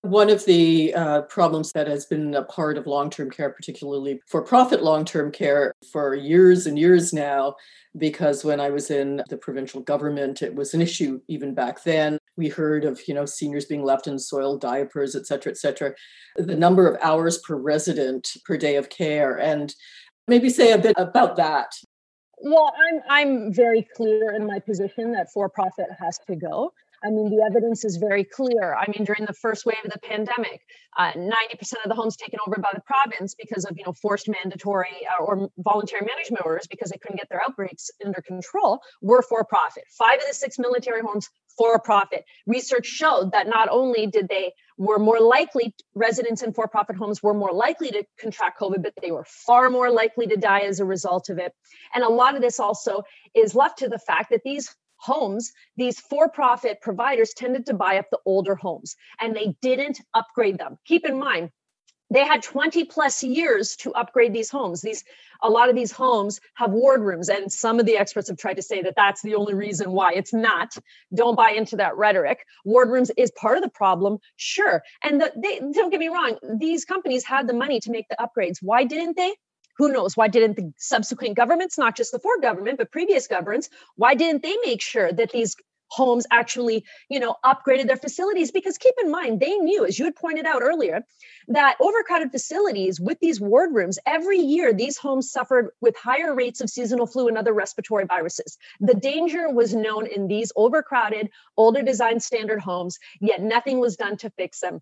[0.02, 4.20] One of the uh, problems that has been a part of long term care, particularly
[4.28, 7.56] for profit long term care, for years and years now,
[7.98, 12.18] because when I was in the provincial government, it was an issue even back then.
[12.36, 15.92] We heard of, you know, seniors being left in soiled diapers, et cetera, et cetera.
[16.36, 19.40] The number of hours per resident per day of care.
[19.40, 19.74] And
[20.28, 21.72] maybe say a bit about that.
[22.38, 26.72] Well, I'm I'm very clear in my position that for profit has to go.
[27.06, 28.74] I mean, the evidence is very clear.
[28.74, 30.60] I mean, during the first wave of the pandemic,
[30.98, 34.28] uh, 90% of the homes taken over by the province because of, you know, forced
[34.28, 39.22] mandatory uh, or voluntary management orders because they couldn't get their outbreaks under control were
[39.22, 39.84] for profit.
[39.96, 42.24] Five of the six military homes for profit.
[42.46, 47.32] Research showed that not only did they were more likely residents in for-profit homes were
[47.32, 50.84] more likely to contract covid but they were far more likely to die as a
[50.84, 51.54] result of it
[51.94, 53.02] and a lot of this also
[53.34, 57.98] is left to the fact that these homes, these for profit providers tended to buy
[57.98, 60.78] up the older homes and they didn't upgrade them.
[60.84, 61.50] Keep in mind,
[62.10, 64.82] they had 20 plus years to upgrade these homes.
[64.82, 65.04] These
[65.42, 68.54] a lot of these homes have ward rooms and some of the experts have tried
[68.54, 70.74] to say that that's the only reason why it's not.
[71.14, 72.46] Don't buy into that rhetoric.
[72.64, 74.82] Ward rooms is part of the problem sure.
[75.02, 78.16] And the, they don't get me wrong these companies had the money to make the
[78.16, 78.58] upgrades.
[78.62, 79.34] Why didn't they
[79.78, 80.16] who knows?
[80.16, 84.42] Why didn't the subsequent governments not just the ford government but previous governments why didn't
[84.42, 85.56] they make sure that these
[85.88, 88.50] homes actually you know upgraded their facilities?
[88.50, 91.02] Because keep in mind they knew as you had pointed out earlier
[91.48, 96.60] that overcrowded facilities with these ward rooms every year these homes suffered with higher rates
[96.60, 98.58] of seasonal flu and other respiratory viruses.
[98.80, 104.16] The danger was known in these overcrowded older design standard homes yet nothing was done
[104.18, 104.80] to fix them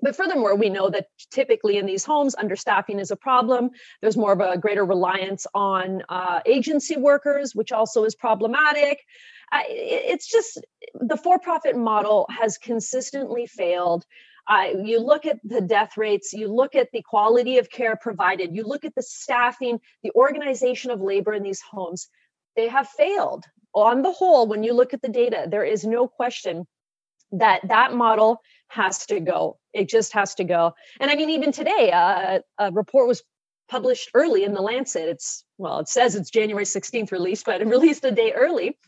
[0.00, 3.70] but furthermore, we know that typically in these homes, understaffing is a problem.
[4.00, 9.04] There's more of a greater reliance on uh, agency workers, which also is problematic.
[9.50, 10.60] Uh, it's just
[10.94, 14.04] the for profit model has consistently failed.
[14.46, 18.54] Uh, you look at the death rates, you look at the quality of care provided,
[18.54, 22.08] you look at the staffing, the organization of labor in these homes.
[22.56, 23.44] They have failed.
[23.74, 26.66] On the whole, when you look at the data, there is no question
[27.32, 29.58] that that model has to go.
[29.72, 30.74] It just has to go.
[31.00, 33.22] And I mean, even today, uh, a report was
[33.68, 35.08] published early in the Lancet.
[35.08, 38.78] It's well, it says it's January 16th release, but it released a day early.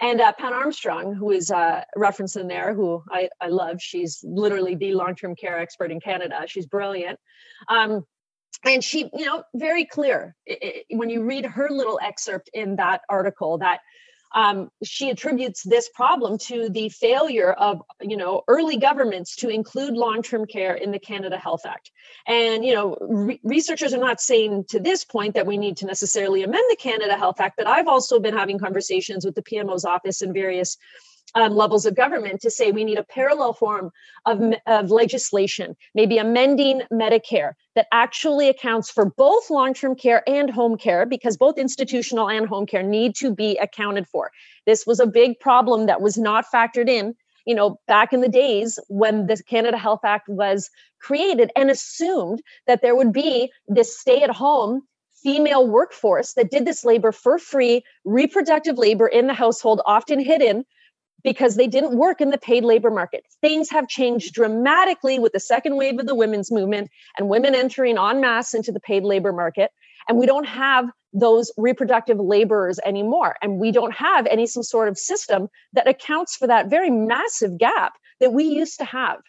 [0.00, 4.24] And uh, Pat Armstrong, who is uh, referenced in there, who I, I love, she's
[4.24, 6.42] literally the long-term care expert in Canada.
[6.46, 7.18] She's brilliant.
[7.68, 8.04] Um,
[8.64, 12.76] and she, you know, very clear it, it, when you read her little excerpt in
[12.76, 13.80] that article that
[14.34, 19.94] um, she attributes this problem to the failure of you know early governments to include
[19.94, 21.90] long-term care in the canada health act.
[22.26, 25.86] And you know re- researchers are not saying to this point that we need to
[25.86, 29.84] necessarily amend the canada health act but i've also been having conversations with the pmo's
[29.84, 30.76] office and various
[31.34, 33.90] um, levels of government to say we need a parallel form
[34.26, 40.50] of, of legislation, maybe amending Medicare that actually accounts for both long term care and
[40.50, 44.30] home care, because both institutional and home care need to be accounted for.
[44.66, 47.14] This was a big problem that was not factored in.
[47.46, 52.40] You know, back in the days when the Canada Health Act was created and assumed
[52.66, 54.82] that there would be this stay at home
[55.22, 60.64] female workforce that did this labor for free, reproductive labor in the household, often hidden
[61.24, 63.24] because they didn't work in the paid labor market.
[63.40, 67.98] Things have changed dramatically with the second wave of the women's movement and women entering
[67.98, 69.70] en masse into the paid labor market.
[70.08, 73.36] And we don't have those reproductive laborers anymore.
[73.40, 77.56] And we don't have any some sort of system that accounts for that very massive
[77.58, 79.20] gap that we used to have.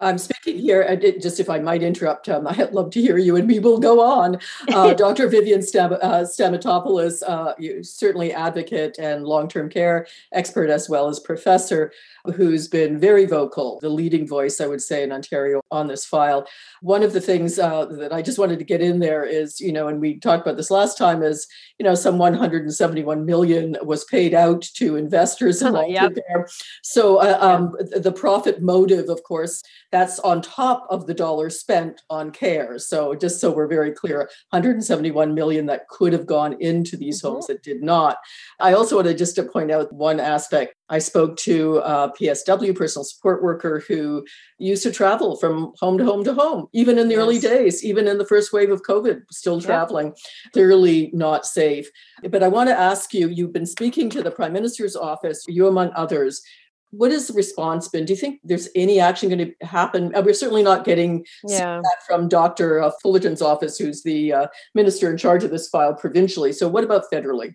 [0.00, 3.36] I'm speaking here, and just if I might interrupt, um, I'd love to hear you,
[3.36, 4.38] and we will go on.
[4.72, 5.28] Uh, Dr.
[5.28, 11.92] Vivian Stam- uh, Stamatopoulos, uh, certainly advocate and long-term care expert as well as professor,
[12.36, 16.46] who's been very vocal, the leading voice, I would say, in Ontario on this file.
[16.80, 19.72] One of the things uh, that I just wanted to get in there is, you
[19.72, 21.46] know, and we talked about this last time, is
[21.78, 26.26] you know, some 171 million was paid out to investors in long-term yep.
[26.26, 26.48] care.
[26.82, 32.02] So uh, um, the profit motive, of course that's on top of the dollars spent
[32.10, 32.78] on care.
[32.78, 37.34] So just so we're very clear, 171 million that could have gone into these mm-hmm.
[37.34, 38.18] homes that did not.
[38.60, 40.74] I also wanted just to point out one aspect.
[40.90, 44.24] I spoke to a PSW, personal support worker, who
[44.58, 47.22] used to travel from home to home to home, even in the yes.
[47.22, 50.14] early days, even in the first wave of COVID, still traveling,
[50.52, 51.90] clearly not safe.
[52.30, 55.66] But I want to ask you you've been speaking to the Prime Minister's office, you
[55.66, 56.42] among others
[56.90, 58.04] what has the response been?
[58.04, 60.14] Do you think there's any action going to happen?
[60.14, 61.80] Uh, we're certainly not getting yeah.
[61.82, 62.80] that from Dr.
[62.80, 66.52] Uh, Fullerton's office, who's the uh, minister in charge of this file provincially.
[66.52, 67.54] So, what about federally?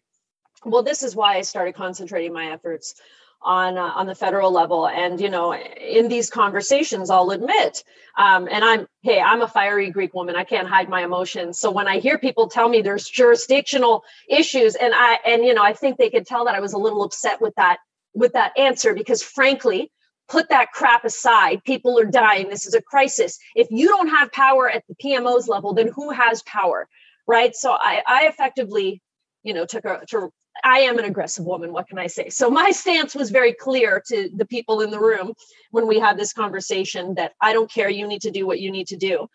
[0.66, 2.96] Well, this is why I started concentrating my efforts
[3.42, 4.88] on uh, on the federal level.
[4.88, 7.84] And you know, in these conversations, I'll admit,
[8.18, 10.36] um, and I'm hey, I'm a fiery Greek woman.
[10.36, 11.60] I can't hide my emotions.
[11.60, 15.64] So when I hear people tell me there's jurisdictional issues, and I and you know,
[15.64, 17.80] I think they could tell that I was a little upset with that
[18.14, 19.92] with that answer because frankly
[20.30, 21.64] put that crap aside.
[21.66, 22.48] People are dying.
[22.50, 23.38] This is a crisis.
[23.56, 26.88] If you don't have power at the pmos level then who has power
[27.28, 27.56] right?
[27.56, 29.02] So i, I effectively
[29.44, 30.30] you know took a to,
[30.64, 32.30] i am an aggressive woman what can i say?
[32.30, 35.34] So my stance was very clear to the people in the room
[35.72, 37.90] when we had this conversation that i don't care.
[37.90, 39.28] You need to do what you need to do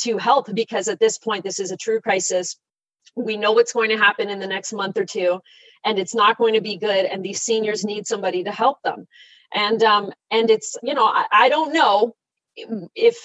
[0.00, 2.56] to help because at this point this is a true crisis.
[3.14, 5.40] We know what's going to happen in the next month or two
[5.84, 9.06] and it's not going to be good and these seniors need somebody to help them.
[9.54, 12.14] And um and it's you know i, I don't know
[12.94, 13.16] if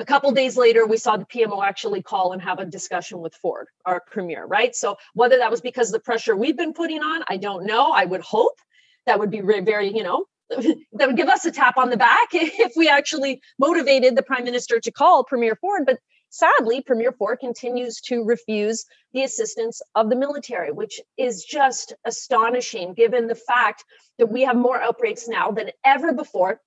[0.00, 3.34] a couple days later we saw the pmo actually call and have a discussion with
[3.34, 4.74] ford our premier right?
[4.74, 7.90] So whether that was because of the pressure we've been putting on i don't know.
[7.92, 8.58] I would hope
[9.06, 12.28] that would be very you know that would give us a tap on the back
[12.32, 15.98] if we actually motivated the prime minister to call premier ford but
[16.30, 22.94] Sadly, Premier Ford continues to refuse the assistance of the military, which is just astonishing
[22.94, 23.84] given the fact
[24.18, 26.60] that we have more outbreaks now than ever before.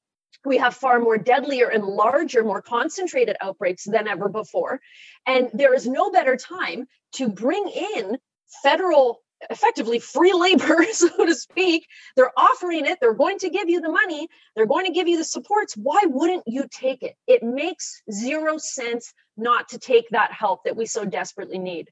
[0.45, 4.81] We have far more deadlier and larger, more concentrated outbreaks than ever before.
[5.27, 8.17] And there is no better time to bring in
[8.63, 11.87] federal effectively free labor, so to speak.
[12.15, 15.17] They're offering it, they're going to give you the money, they're going to give you
[15.17, 15.75] the supports.
[15.75, 17.15] Why wouldn't you take it?
[17.27, 21.89] It makes zero sense not to take that help that we so desperately need.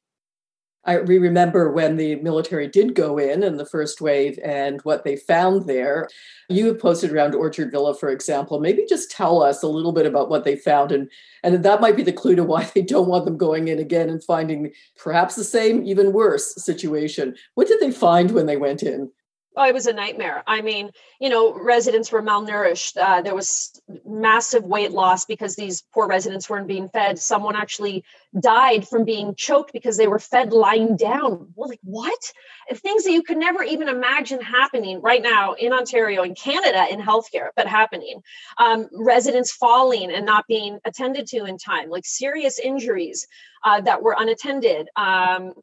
[0.85, 5.03] I we remember when the military did go in in the first wave and what
[5.03, 6.07] they found there.
[6.47, 8.61] You have posted around Orchard Villa, for example.
[8.61, 11.11] Maybe just tell us a little bit about what they found, and
[11.43, 14.09] and that might be the clue to why they don't want them going in again
[14.09, 17.35] and finding perhaps the same, even worse situation.
[17.55, 19.11] What did they find when they went in?
[19.55, 20.43] Oh, it was a nightmare.
[20.45, 22.95] I mean, you know, residents were malnourished.
[22.97, 27.17] Uh, there was massive weight loss because these poor residents weren't being fed.
[27.17, 28.05] Someone actually
[28.39, 31.51] died from being choked because they were fed lying down.
[31.55, 32.31] Well, like what?
[32.71, 37.01] Things that you could never even imagine happening right now in Ontario, in Canada, in
[37.01, 38.21] healthcare, but happening.
[38.59, 43.27] Um, residents falling and not being attended to in time, like serious injuries
[43.63, 44.89] uh, that were unattended.
[44.95, 45.53] Um,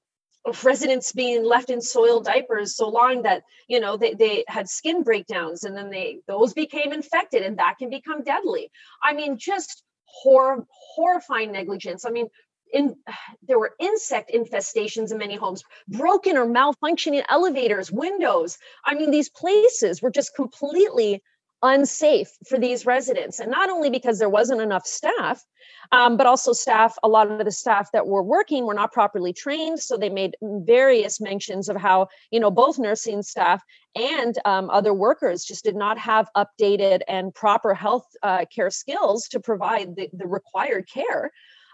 [0.46, 4.68] of residents being left in soiled diapers so long that you know they, they had
[4.68, 8.70] skin breakdowns and then they those became infected and that can become deadly.
[9.02, 12.04] I mean just hor- horrifying negligence.
[12.06, 12.28] I mean
[12.72, 12.96] in
[13.46, 18.56] there were insect infestations in many homes broken or malfunctioning elevators windows.
[18.84, 21.22] I mean these places were just completely
[21.66, 23.40] unsafe for these residents.
[23.40, 25.44] And not only because there wasn't enough staff
[25.92, 29.32] um, but also staff a lot of the staff that were working were not properly
[29.32, 29.80] trained.
[29.80, 33.62] So they made various mentions of how you know both nursing staff
[33.94, 39.28] and um, other workers just did not have updated and proper health uh, care skills
[39.28, 41.30] to provide the, the required care.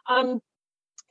[0.08, 0.40] Um,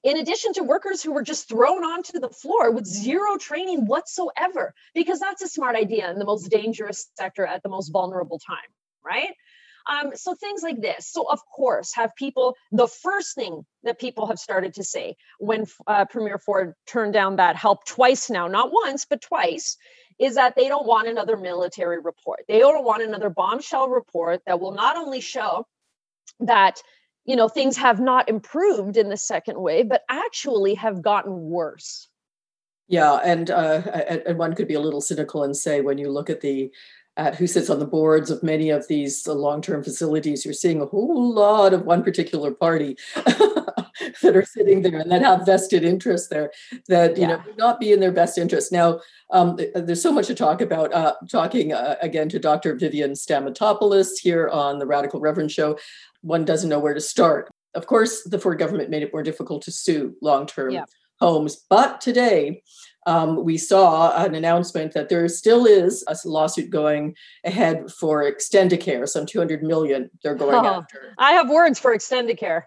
[0.03, 4.73] in addition to workers who were just thrown onto the floor with zero training whatsoever,
[4.93, 8.57] because that's a smart idea in the most dangerous sector at the most vulnerable time,
[9.05, 9.33] right?
[9.89, 11.07] Um, so things like this.
[11.07, 12.55] So of course, have people.
[12.71, 17.37] The first thing that people have started to say when uh, Premier Ford turned down
[17.37, 19.77] that help twice now, not once but twice,
[20.19, 22.41] is that they don't want another military report.
[22.47, 25.65] They don't want another bombshell report that will not only show
[26.39, 26.81] that
[27.25, 32.07] you know things have not improved in the second wave but actually have gotten worse.
[32.87, 33.81] Yeah and uh,
[34.25, 36.71] and one could be a little cynical and say when you look at the
[37.17, 40.85] at who sits on the boards of many of these long-term facilities you're seeing a
[40.85, 42.97] whole lot of one particular party
[44.23, 46.51] that are sitting there and that have vested interest there
[46.87, 47.27] that you yeah.
[47.27, 48.99] know would not be in their best interest now
[49.31, 54.17] um, there's so much to talk about uh, talking uh, again to dr vivian stamatopoulos
[54.21, 55.77] here on the radical reverend show
[56.21, 57.49] one doesn't know where to start.
[57.73, 60.85] Of course, the Ford government made it more difficult to sue long term yeah.
[61.19, 61.65] homes.
[61.69, 62.63] But today,
[63.07, 69.07] um, we saw an announcement that there still is a lawsuit going ahead for Extendicare,
[69.07, 71.13] some 200 million they're going oh, after.
[71.17, 72.63] I have words for Extendicare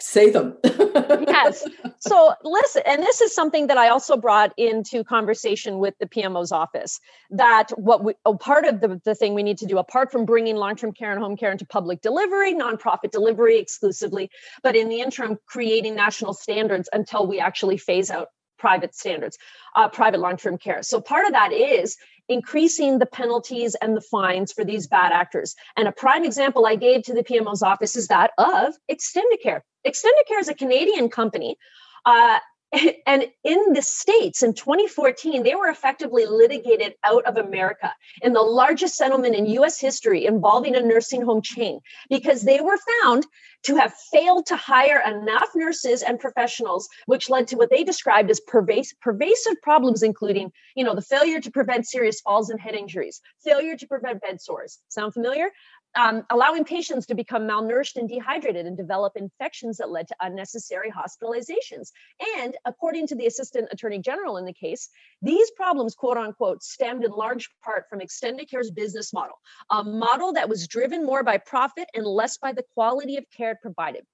[0.00, 0.56] say them.
[0.64, 1.66] yes.
[2.00, 6.52] So listen, and this is something that I also brought into conversation with the PMO's
[6.52, 7.00] office.
[7.30, 10.24] That what we, oh, part of the, the thing we need to do, apart from
[10.24, 14.30] bringing long-term care and home care into public delivery, nonprofit delivery exclusively,
[14.62, 18.28] but in the interim, creating national standards until we actually phase out
[18.58, 19.38] private standards,
[19.76, 20.82] uh, private long-term care.
[20.82, 21.96] So part of that is
[22.28, 25.54] increasing the penalties and the fines for these bad actors.
[25.76, 29.60] And a prime example I gave to the PMO's office is that of Extendicare.
[29.86, 31.56] Extendicare is a Canadian company.
[32.04, 32.38] Uh,
[33.06, 38.40] and in the states in 2014 they were effectively litigated out of america in the
[38.40, 43.26] largest settlement in us history involving a nursing home chain because they were found
[43.62, 48.30] to have failed to hire enough nurses and professionals which led to what they described
[48.30, 52.74] as pervasive, pervasive problems including you know the failure to prevent serious falls and head
[52.74, 55.48] injuries failure to prevent bed sores sound familiar
[55.96, 60.90] um, allowing patients to become malnourished and dehydrated and develop infections that led to unnecessary
[60.90, 61.90] hospitalizations.
[62.38, 64.88] And according to the Assistant Attorney General in the case,
[65.22, 69.36] these problems, quote unquote, stemmed in large part from Extendicare's business model,
[69.70, 73.58] a model that was driven more by profit and less by the quality of care
[73.60, 74.04] provided.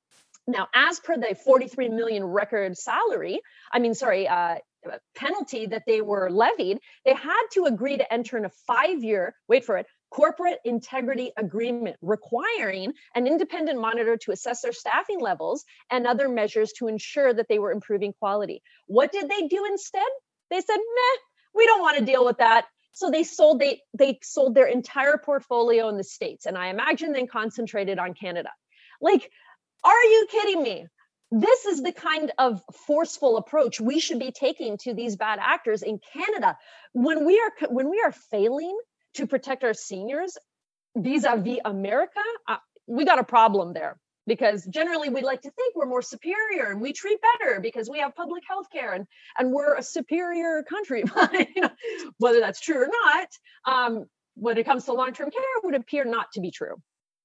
[0.46, 3.40] Now, as per the 43 million record salary,
[3.72, 4.56] I mean, sorry, uh,
[5.14, 9.34] penalty that they were levied, they had to agree to enter in a five year,
[9.48, 15.64] wait for it, corporate integrity agreement requiring an independent monitor to assess their staffing levels
[15.90, 18.62] and other measures to ensure that they were improving quality.
[18.86, 20.02] What did they do instead?
[20.50, 21.18] They said, meh,
[21.54, 22.66] we don't want to deal with that.
[22.92, 27.12] So they sold they they sold their entire portfolio in the states, and I imagine
[27.12, 28.50] then concentrated on Canada.
[29.00, 29.30] Like,
[29.84, 30.86] are you kidding me?
[31.30, 35.82] This is the kind of forceful approach we should be taking to these bad actors
[35.82, 36.58] in Canada
[36.92, 38.76] when we are when we are failing
[39.14, 40.36] to protect our seniors
[40.96, 42.56] vis-a-vis America, uh,
[42.86, 46.80] we got a problem there because generally we like to think we're more superior and
[46.80, 49.06] we treat better because we have public health care and,
[49.38, 51.02] and we're a superior country.
[51.54, 51.70] you know,
[52.18, 53.28] whether that's true or not,
[53.66, 56.76] um, when it comes to long-term care, would appear not to be true.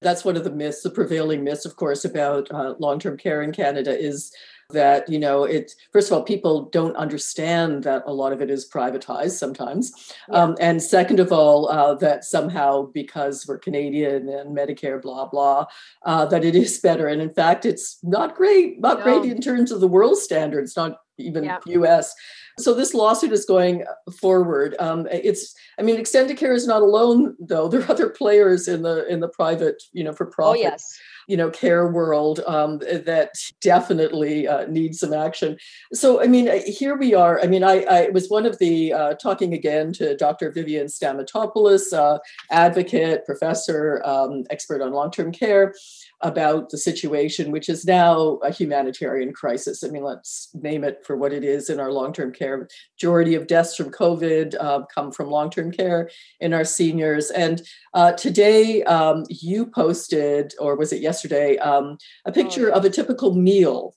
[0.02, 3.52] That's one of the myths, the prevailing myths, of course, about uh, long-term care in
[3.52, 4.30] Canada is
[4.70, 8.50] that you know it first of all people don't understand that a lot of it
[8.50, 10.42] is privatized sometimes yeah.
[10.42, 15.64] um, and second of all uh, that somehow because we're canadian and medicare blah blah
[16.04, 19.04] uh, that it is better and in fact it's not great not no.
[19.04, 21.58] great in terms of the world standards not even yeah.
[21.66, 22.14] us
[22.58, 23.84] So this lawsuit is going
[24.20, 24.76] forward.
[24.78, 27.68] Um, it's, I mean, Extendicare is not alone, though.
[27.68, 30.60] There are other players in the in the private, you know, for profit.
[30.60, 35.56] Oh yes you know care world um, that definitely uh, needs some action.
[35.92, 37.40] So i mean here we are.
[37.40, 41.92] I mean i, I was one of the uh, talking again to dr vivian stamatopoulos
[41.92, 42.18] uh,
[42.50, 45.74] advocate professor um, expert on long-term care
[46.22, 49.84] about the situation, which is now a humanitarian crisis.
[49.84, 52.68] I mean, let's name it for what it is in our long term care.
[52.96, 56.10] Majority of deaths from COVID uh, come from long term care
[56.40, 57.30] in our seniors.
[57.30, 57.62] And
[57.94, 62.78] uh, today, um, you posted, or was it yesterday, um, a picture oh.
[62.78, 63.94] of a typical meal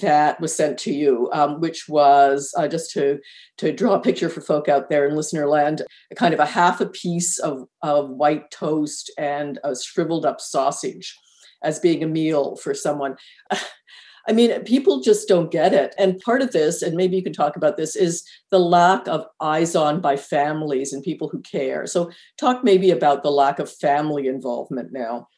[0.00, 3.18] that was sent to you, um, which was uh, just to
[3.58, 5.82] to draw a picture for folk out there in listener land,
[6.16, 11.16] kind of a half a piece of, of white toast and a shriveled up sausage
[11.66, 13.16] as being a meal for someone.
[14.28, 15.94] I mean, people just don't get it.
[15.98, 19.24] And part of this, and maybe you can talk about this, is the lack of
[19.40, 21.86] eyes on by families and people who care.
[21.86, 25.28] So, talk maybe about the lack of family involvement now.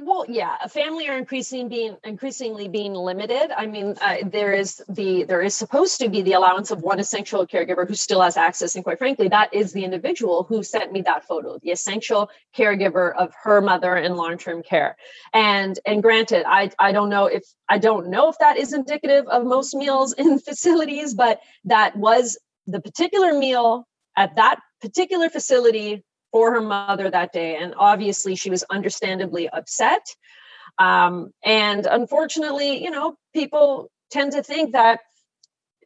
[0.00, 3.50] Well, yeah, a family are increasing being increasingly being limited.
[3.50, 7.00] I mean, uh, there is the there is supposed to be the allowance of one
[7.00, 10.92] essential caregiver who still has access, and quite frankly, that is the individual who sent
[10.92, 14.96] me that photo, the essential caregiver of her mother in long term care.
[15.32, 19.26] And and granted, I I don't know if I don't know if that is indicative
[19.26, 22.38] of most meals in facilities, but that was
[22.68, 27.56] the particular meal at that particular facility for her mother that day.
[27.56, 30.02] And obviously, she was understandably upset.
[30.78, 35.00] Um, and unfortunately, you know, people tend to think that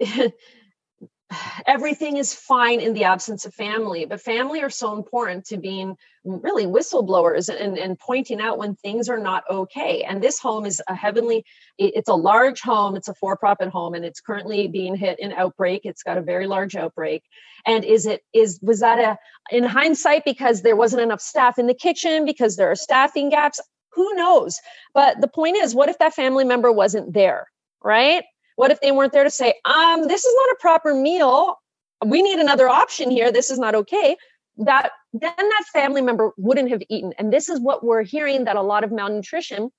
[1.66, 5.96] everything is fine in the absence of family but family are so important to being
[6.24, 10.02] really whistleblowers and, and pointing out when things are not okay.
[10.02, 11.44] And this home is a heavenly
[11.78, 15.82] it's a large home it's a for-profit home and it's currently being hit in outbreak.
[15.84, 17.24] It's got a very large outbreak.
[17.66, 19.18] And is it is was that a
[19.54, 23.60] in hindsight because there wasn't enough staff in the kitchen because there are staffing gaps?
[23.94, 24.60] Who knows?
[24.94, 27.48] But the point is what if that family member wasn't there
[27.82, 28.24] right
[28.56, 31.56] what if they weren't there to say, um, this is not a proper meal.
[32.04, 33.32] We need another option here.
[33.32, 34.16] This is not okay.
[34.58, 37.12] That then that family member wouldn't have eaten.
[37.18, 39.70] And this is what we're hearing that a lot of malnutrition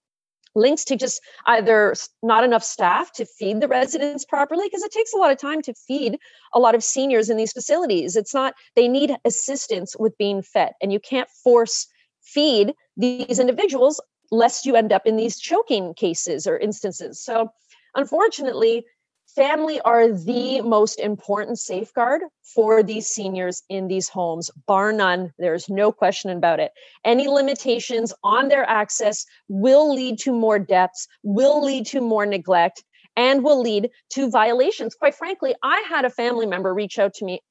[0.55, 5.13] links to just either not enough staff to feed the residents properly because it takes
[5.13, 6.17] a lot of time to feed
[6.53, 10.71] a lot of seniors in these facilities it's not they need assistance with being fed
[10.81, 11.87] and you can't force
[12.21, 14.01] feed these individuals
[14.31, 17.49] lest you end up in these choking cases or instances so
[17.95, 18.85] Unfortunately,
[19.35, 25.31] family are the most important safeguard for these seniors in these homes, bar none.
[25.37, 26.71] There's no question about it.
[27.03, 32.83] Any limitations on their access will lead to more deaths, will lead to more neglect,
[33.15, 34.95] and will lead to violations.
[34.95, 37.41] Quite frankly, I had a family member reach out to me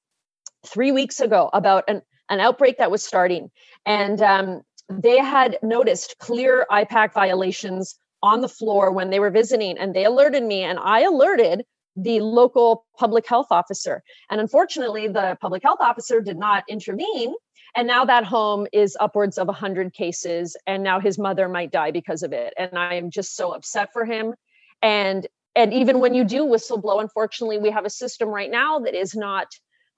[0.67, 3.51] three weeks ago about an, an outbreak that was starting.
[3.87, 9.79] And um, they had noticed clear IPAC violations on the floor when they were visiting
[9.79, 11.65] and they alerted me and I alerted
[11.97, 14.03] the local public health officer.
[14.31, 17.35] And unfortunately, the public health officer did not intervene.
[17.75, 20.57] And now that home is upwards of 100 cases.
[20.67, 22.55] And now his mother might die because of it.
[22.57, 24.35] And I am just so upset for him.
[24.83, 28.95] And and even when you do whistleblow, unfortunately, we have a system right now that
[28.95, 29.49] is not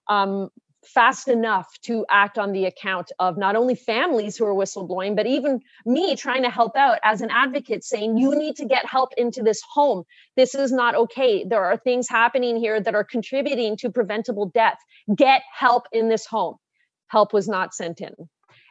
[0.08, 0.50] um,
[0.86, 5.26] fast enough to act on the account of not only families who are whistleblowing, but
[5.26, 9.10] even me trying to help out as an advocate saying, you need to get help
[9.16, 10.04] into this home.
[10.36, 11.44] This is not okay.
[11.44, 14.78] There are things happening here that are contributing to preventable death.
[15.14, 16.56] Get help in this home.
[17.08, 18.14] Help was not sent in.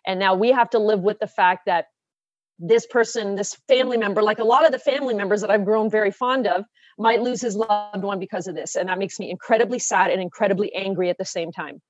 [0.06, 1.86] And now we have to live with the fact that
[2.60, 5.90] this person, this family member, like a lot of the family members that I've grown
[5.90, 6.66] very fond of,
[6.98, 8.76] might lose his loved one because of this.
[8.76, 11.82] And that makes me incredibly sad and incredibly angry at the same time.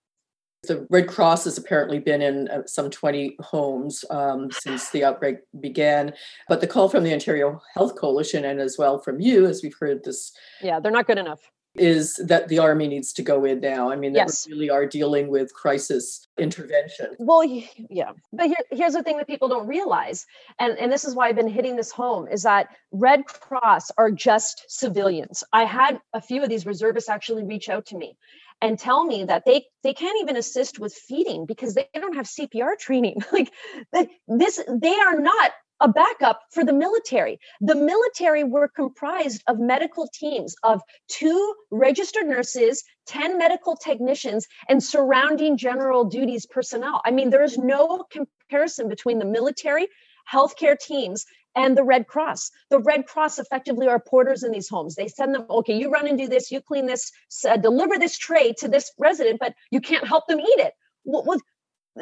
[0.64, 5.38] The Red Cross has apparently been in uh, some 20 homes um, since the outbreak
[5.60, 6.14] began.
[6.48, 9.76] But the call from the Ontario Health Coalition and as well from you, as we've
[9.78, 10.32] heard this.
[10.62, 11.52] Yeah, they're not good enough.
[11.76, 13.90] Is that the army needs to go in now?
[13.90, 14.48] I mean, they yes.
[14.48, 17.16] really are dealing with crisis intervention.
[17.18, 17.44] Well,
[17.90, 18.12] yeah.
[18.32, 20.28] But here, here's the thing that people don't realize,
[20.60, 24.12] and, and this is why I've been hitting this home, is that Red Cross are
[24.12, 25.44] just civilians.
[25.52, 28.18] I had a few of these reservists actually reach out to me
[28.64, 32.26] and tell me that they they can't even assist with feeding because they don't have
[32.26, 33.18] CPR training.
[33.94, 35.52] like this, they are not
[35.82, 37.40] a backup for the military.
[37.60, 44.82] The military were comprised of medical teams of two registered nurses, 10 medical technicians, and
[44.82, 47.02] surrounding general duties personnel.
[47.04, 49.88] I mean, there is no comparison between the military
[50.32, 51.26] healthcare teams
[51.56, 52.52] and the Red Cross.
[52.70, 54.96] The Red Cross effectively are porters in these homes.
[54.96, 57.12] They send them, okay, you run and do this, you clean this,
[57.48, 60.74] uh, deliver this tray to this resident, but you can't help them eat it.
[61.06, 61.40] Well, well,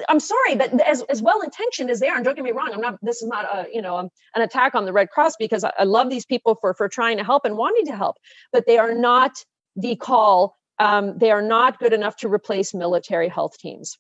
[0.08, 2.70] I'm sorry, but as, as well intentioned as they are, and don't get me wrong,
[2.74, 2.98] I'm not.
[3.02, 5.84] This is not a you know an attack on the Red Cross because I, I
[5.84, 8.16] love these people for for trying to help and wanting to help,
[8.54, 9.44] but they are not
[9.76, 10.56] the call.
[10.80, 13.98] Um, they are not good enough to replace military health teams.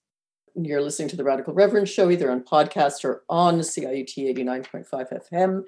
[0.56, 5.64] You're listening to the Radical Reverend Show, either on podcast or on CIUT 89.5 FM.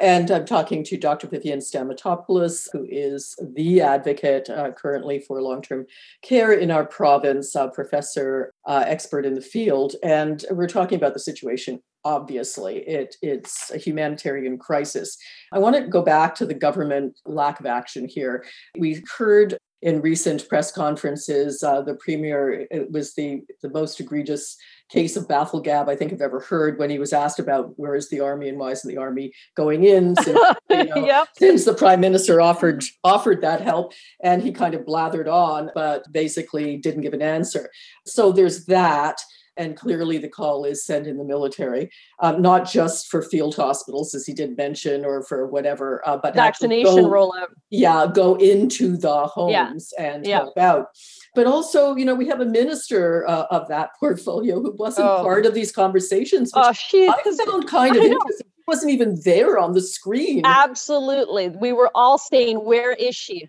[0.00, 1.26] And I'm talking to Dr.
[1.26, 5.86] Vivian Stamatopoulos, who is the advocate uh, currently for long term
[6.22, 9.96] care in our province, professor, uh, expert in the field.
[10.02, 11.80] And we're talking about the situation.
[12.04, 15.16] Obviously, it, it's a humanitarian crisis.
[15.52, 18.44] I want to go back to the government lack of action here.
[18.76, 24.56] We heard in recent press conferences, uh, the premier it was the, the most egregious
[24.88, 27.94] case of baffle gab I think I've ever heard when he was asked about where
[27.94, 30.38] is the army and why isn't the army going in since,
[30.70, 31.28] you know, yep.
[31.36, 36.04] since the prime minister offered offered that help and he kind of blathered on but
[36.12, 37.70] basically didn't give an answer.
[38.06, 39.20] So there's that
[39.62, 44.14] and clearly the call is send in the military, um, not just for field hospitals,
[44.14, 47.46] as he did mention, or for whatever, uh, but vaccination go, rollout.
[47.70, 50.04] Yeah, go into the homes yeah.
[50.04, 50.38] and yeah.
[50.38, 50.86] help out.
[51.34, 55.22] But also, you know, we have a minister uh, of that portfolio who wasn't oh.
[55.22, 56.50] part of these conversations.
[56.54, 58.46] oh, she I found kind of interesting.
[58.48, 60.42] She wasn't even there on the screen.
[60.44, 63.48] Absolutely, we were all saying, "Where is she?"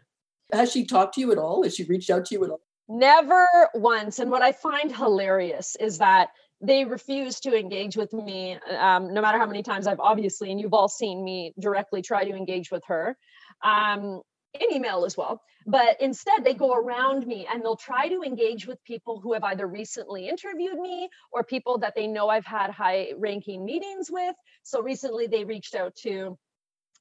[0.51, 1.64] Has she talked to you at all?
[1.64, 2.61] Has she reached out to you at all?
[2.88, 4.20] Never once.
[4.20, 6.30] And what I find hilarious is that
[6.62, 10.60] they refuse to engage with me, um, no matter how many times I've obviously, and
[10.60, 13.18] you've all seen me directly try to engage with her
[13.64, 14.22] um,
[14.54, 15.42] in email as well.
[15.66, 19.44] But instead, they go around me and they'll try to engage with people who have
[19.44, 24.36] either recently interviewed me or people that they know I've had high ranking meetings with.
[24.64, 26.38] So recently, they reached out to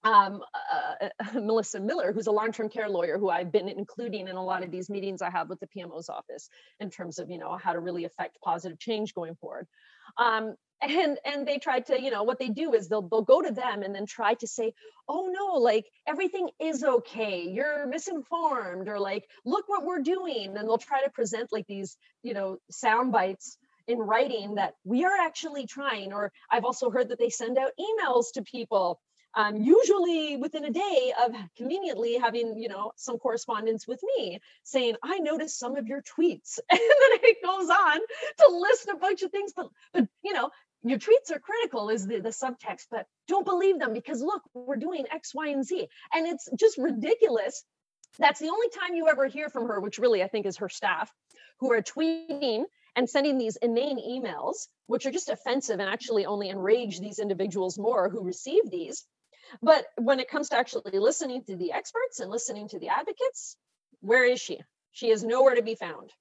[0.05, 0.42] um,
[0.72, 4.62] uh, Melissa Miller, who's a long-term care lawyer, who I've been including in a lot
[4.62, 6.48] of these meetings I have with the PMO's office
[6.80, 9.66] in terms of you know how to really affect positive change going forward.
[10.16, 13.40] Um, and and they try to you know what they do is they'll they'll go
[13.40, 14.72] to them and then try to say
[15.09, 17.46] oh no like everything is okay.
[17.48, 20.57] You're misinformed or like look what we're doing.
[20.57, 23.57] And they'll try to present like these you know sound bites
[23.88, 26.12] in writing that we are actually trying.
[26.12, 29.00] Or i've also heard that they send out emails to people
[29.35, 34.97] um, usually within a day of conveniently having you know some correspondence with me saying
[35.03, 36.59] i noticed some of your tweets.
[36.70, 37.99] And then it goes on
[38.39, 40.51] to list a bunch of things but but you know
[40.85, 44.76] your tweets are critical is the, the subtext but don't believe them because look we're
[44.76, 45.89] doing x y and z.
[46.12, 47.64] And it's just ridiculous.
[48.18, 50.68] That's the only time you ever hear from her which really i think is her
[50.68, 51.11] staff
[51.61, 52.64] who are tweeting
[52.95, 57.78] and sending these inane emails which are just offensive and actually only enrage these individuals
[57.78, 59.07] more who receive these
[59.61, 63.57] but when it comes to actually listening to the experts and listening to the advocates,
[64.00, 64.61] where is she?
[64.92, 66.12] She is nowhere to be found.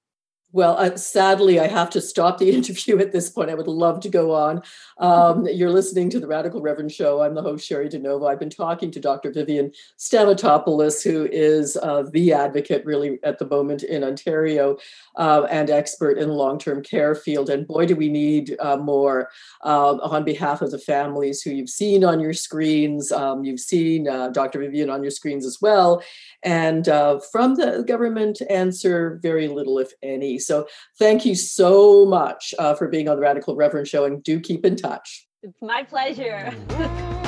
[0.54, 3.50] Well, uh, sadly, I have to stop the interview at this point.
[3.50, 4.62] I would love to go on.
[4.98, 7.22] Um, you're listening to the Radical Reverend Show.
[7.22, 8.30] I'm the host, Cheri DiNovo.
[8.30, 9.32] I've been talking to Dr.
[9.32, 14.76] Vivian Stamatopoulos, who is uh, the advocate really at the moment in Ontario
[15.16, 17.48] uh, and expert in long-term care field.
[17.48, 19.30] And boy, do we need uh, more
[19.62, 23.10] um, on behalf of the families who you've seen on your screens.
[23.10, 24.58] Um, you've seen uh, Dr.
[24.58, 26.02] Vivian on your screens as well.
[26.44, 30.38] And uh, from the government answer, very little, if any.
[30.38, 30.66] So
[30.98, 34.64] thank you so much uh, for being on the Radical Reverend Show and do keep
[34.64, 35.26] in touch.
[35.42, 36.52] It's my pleasure.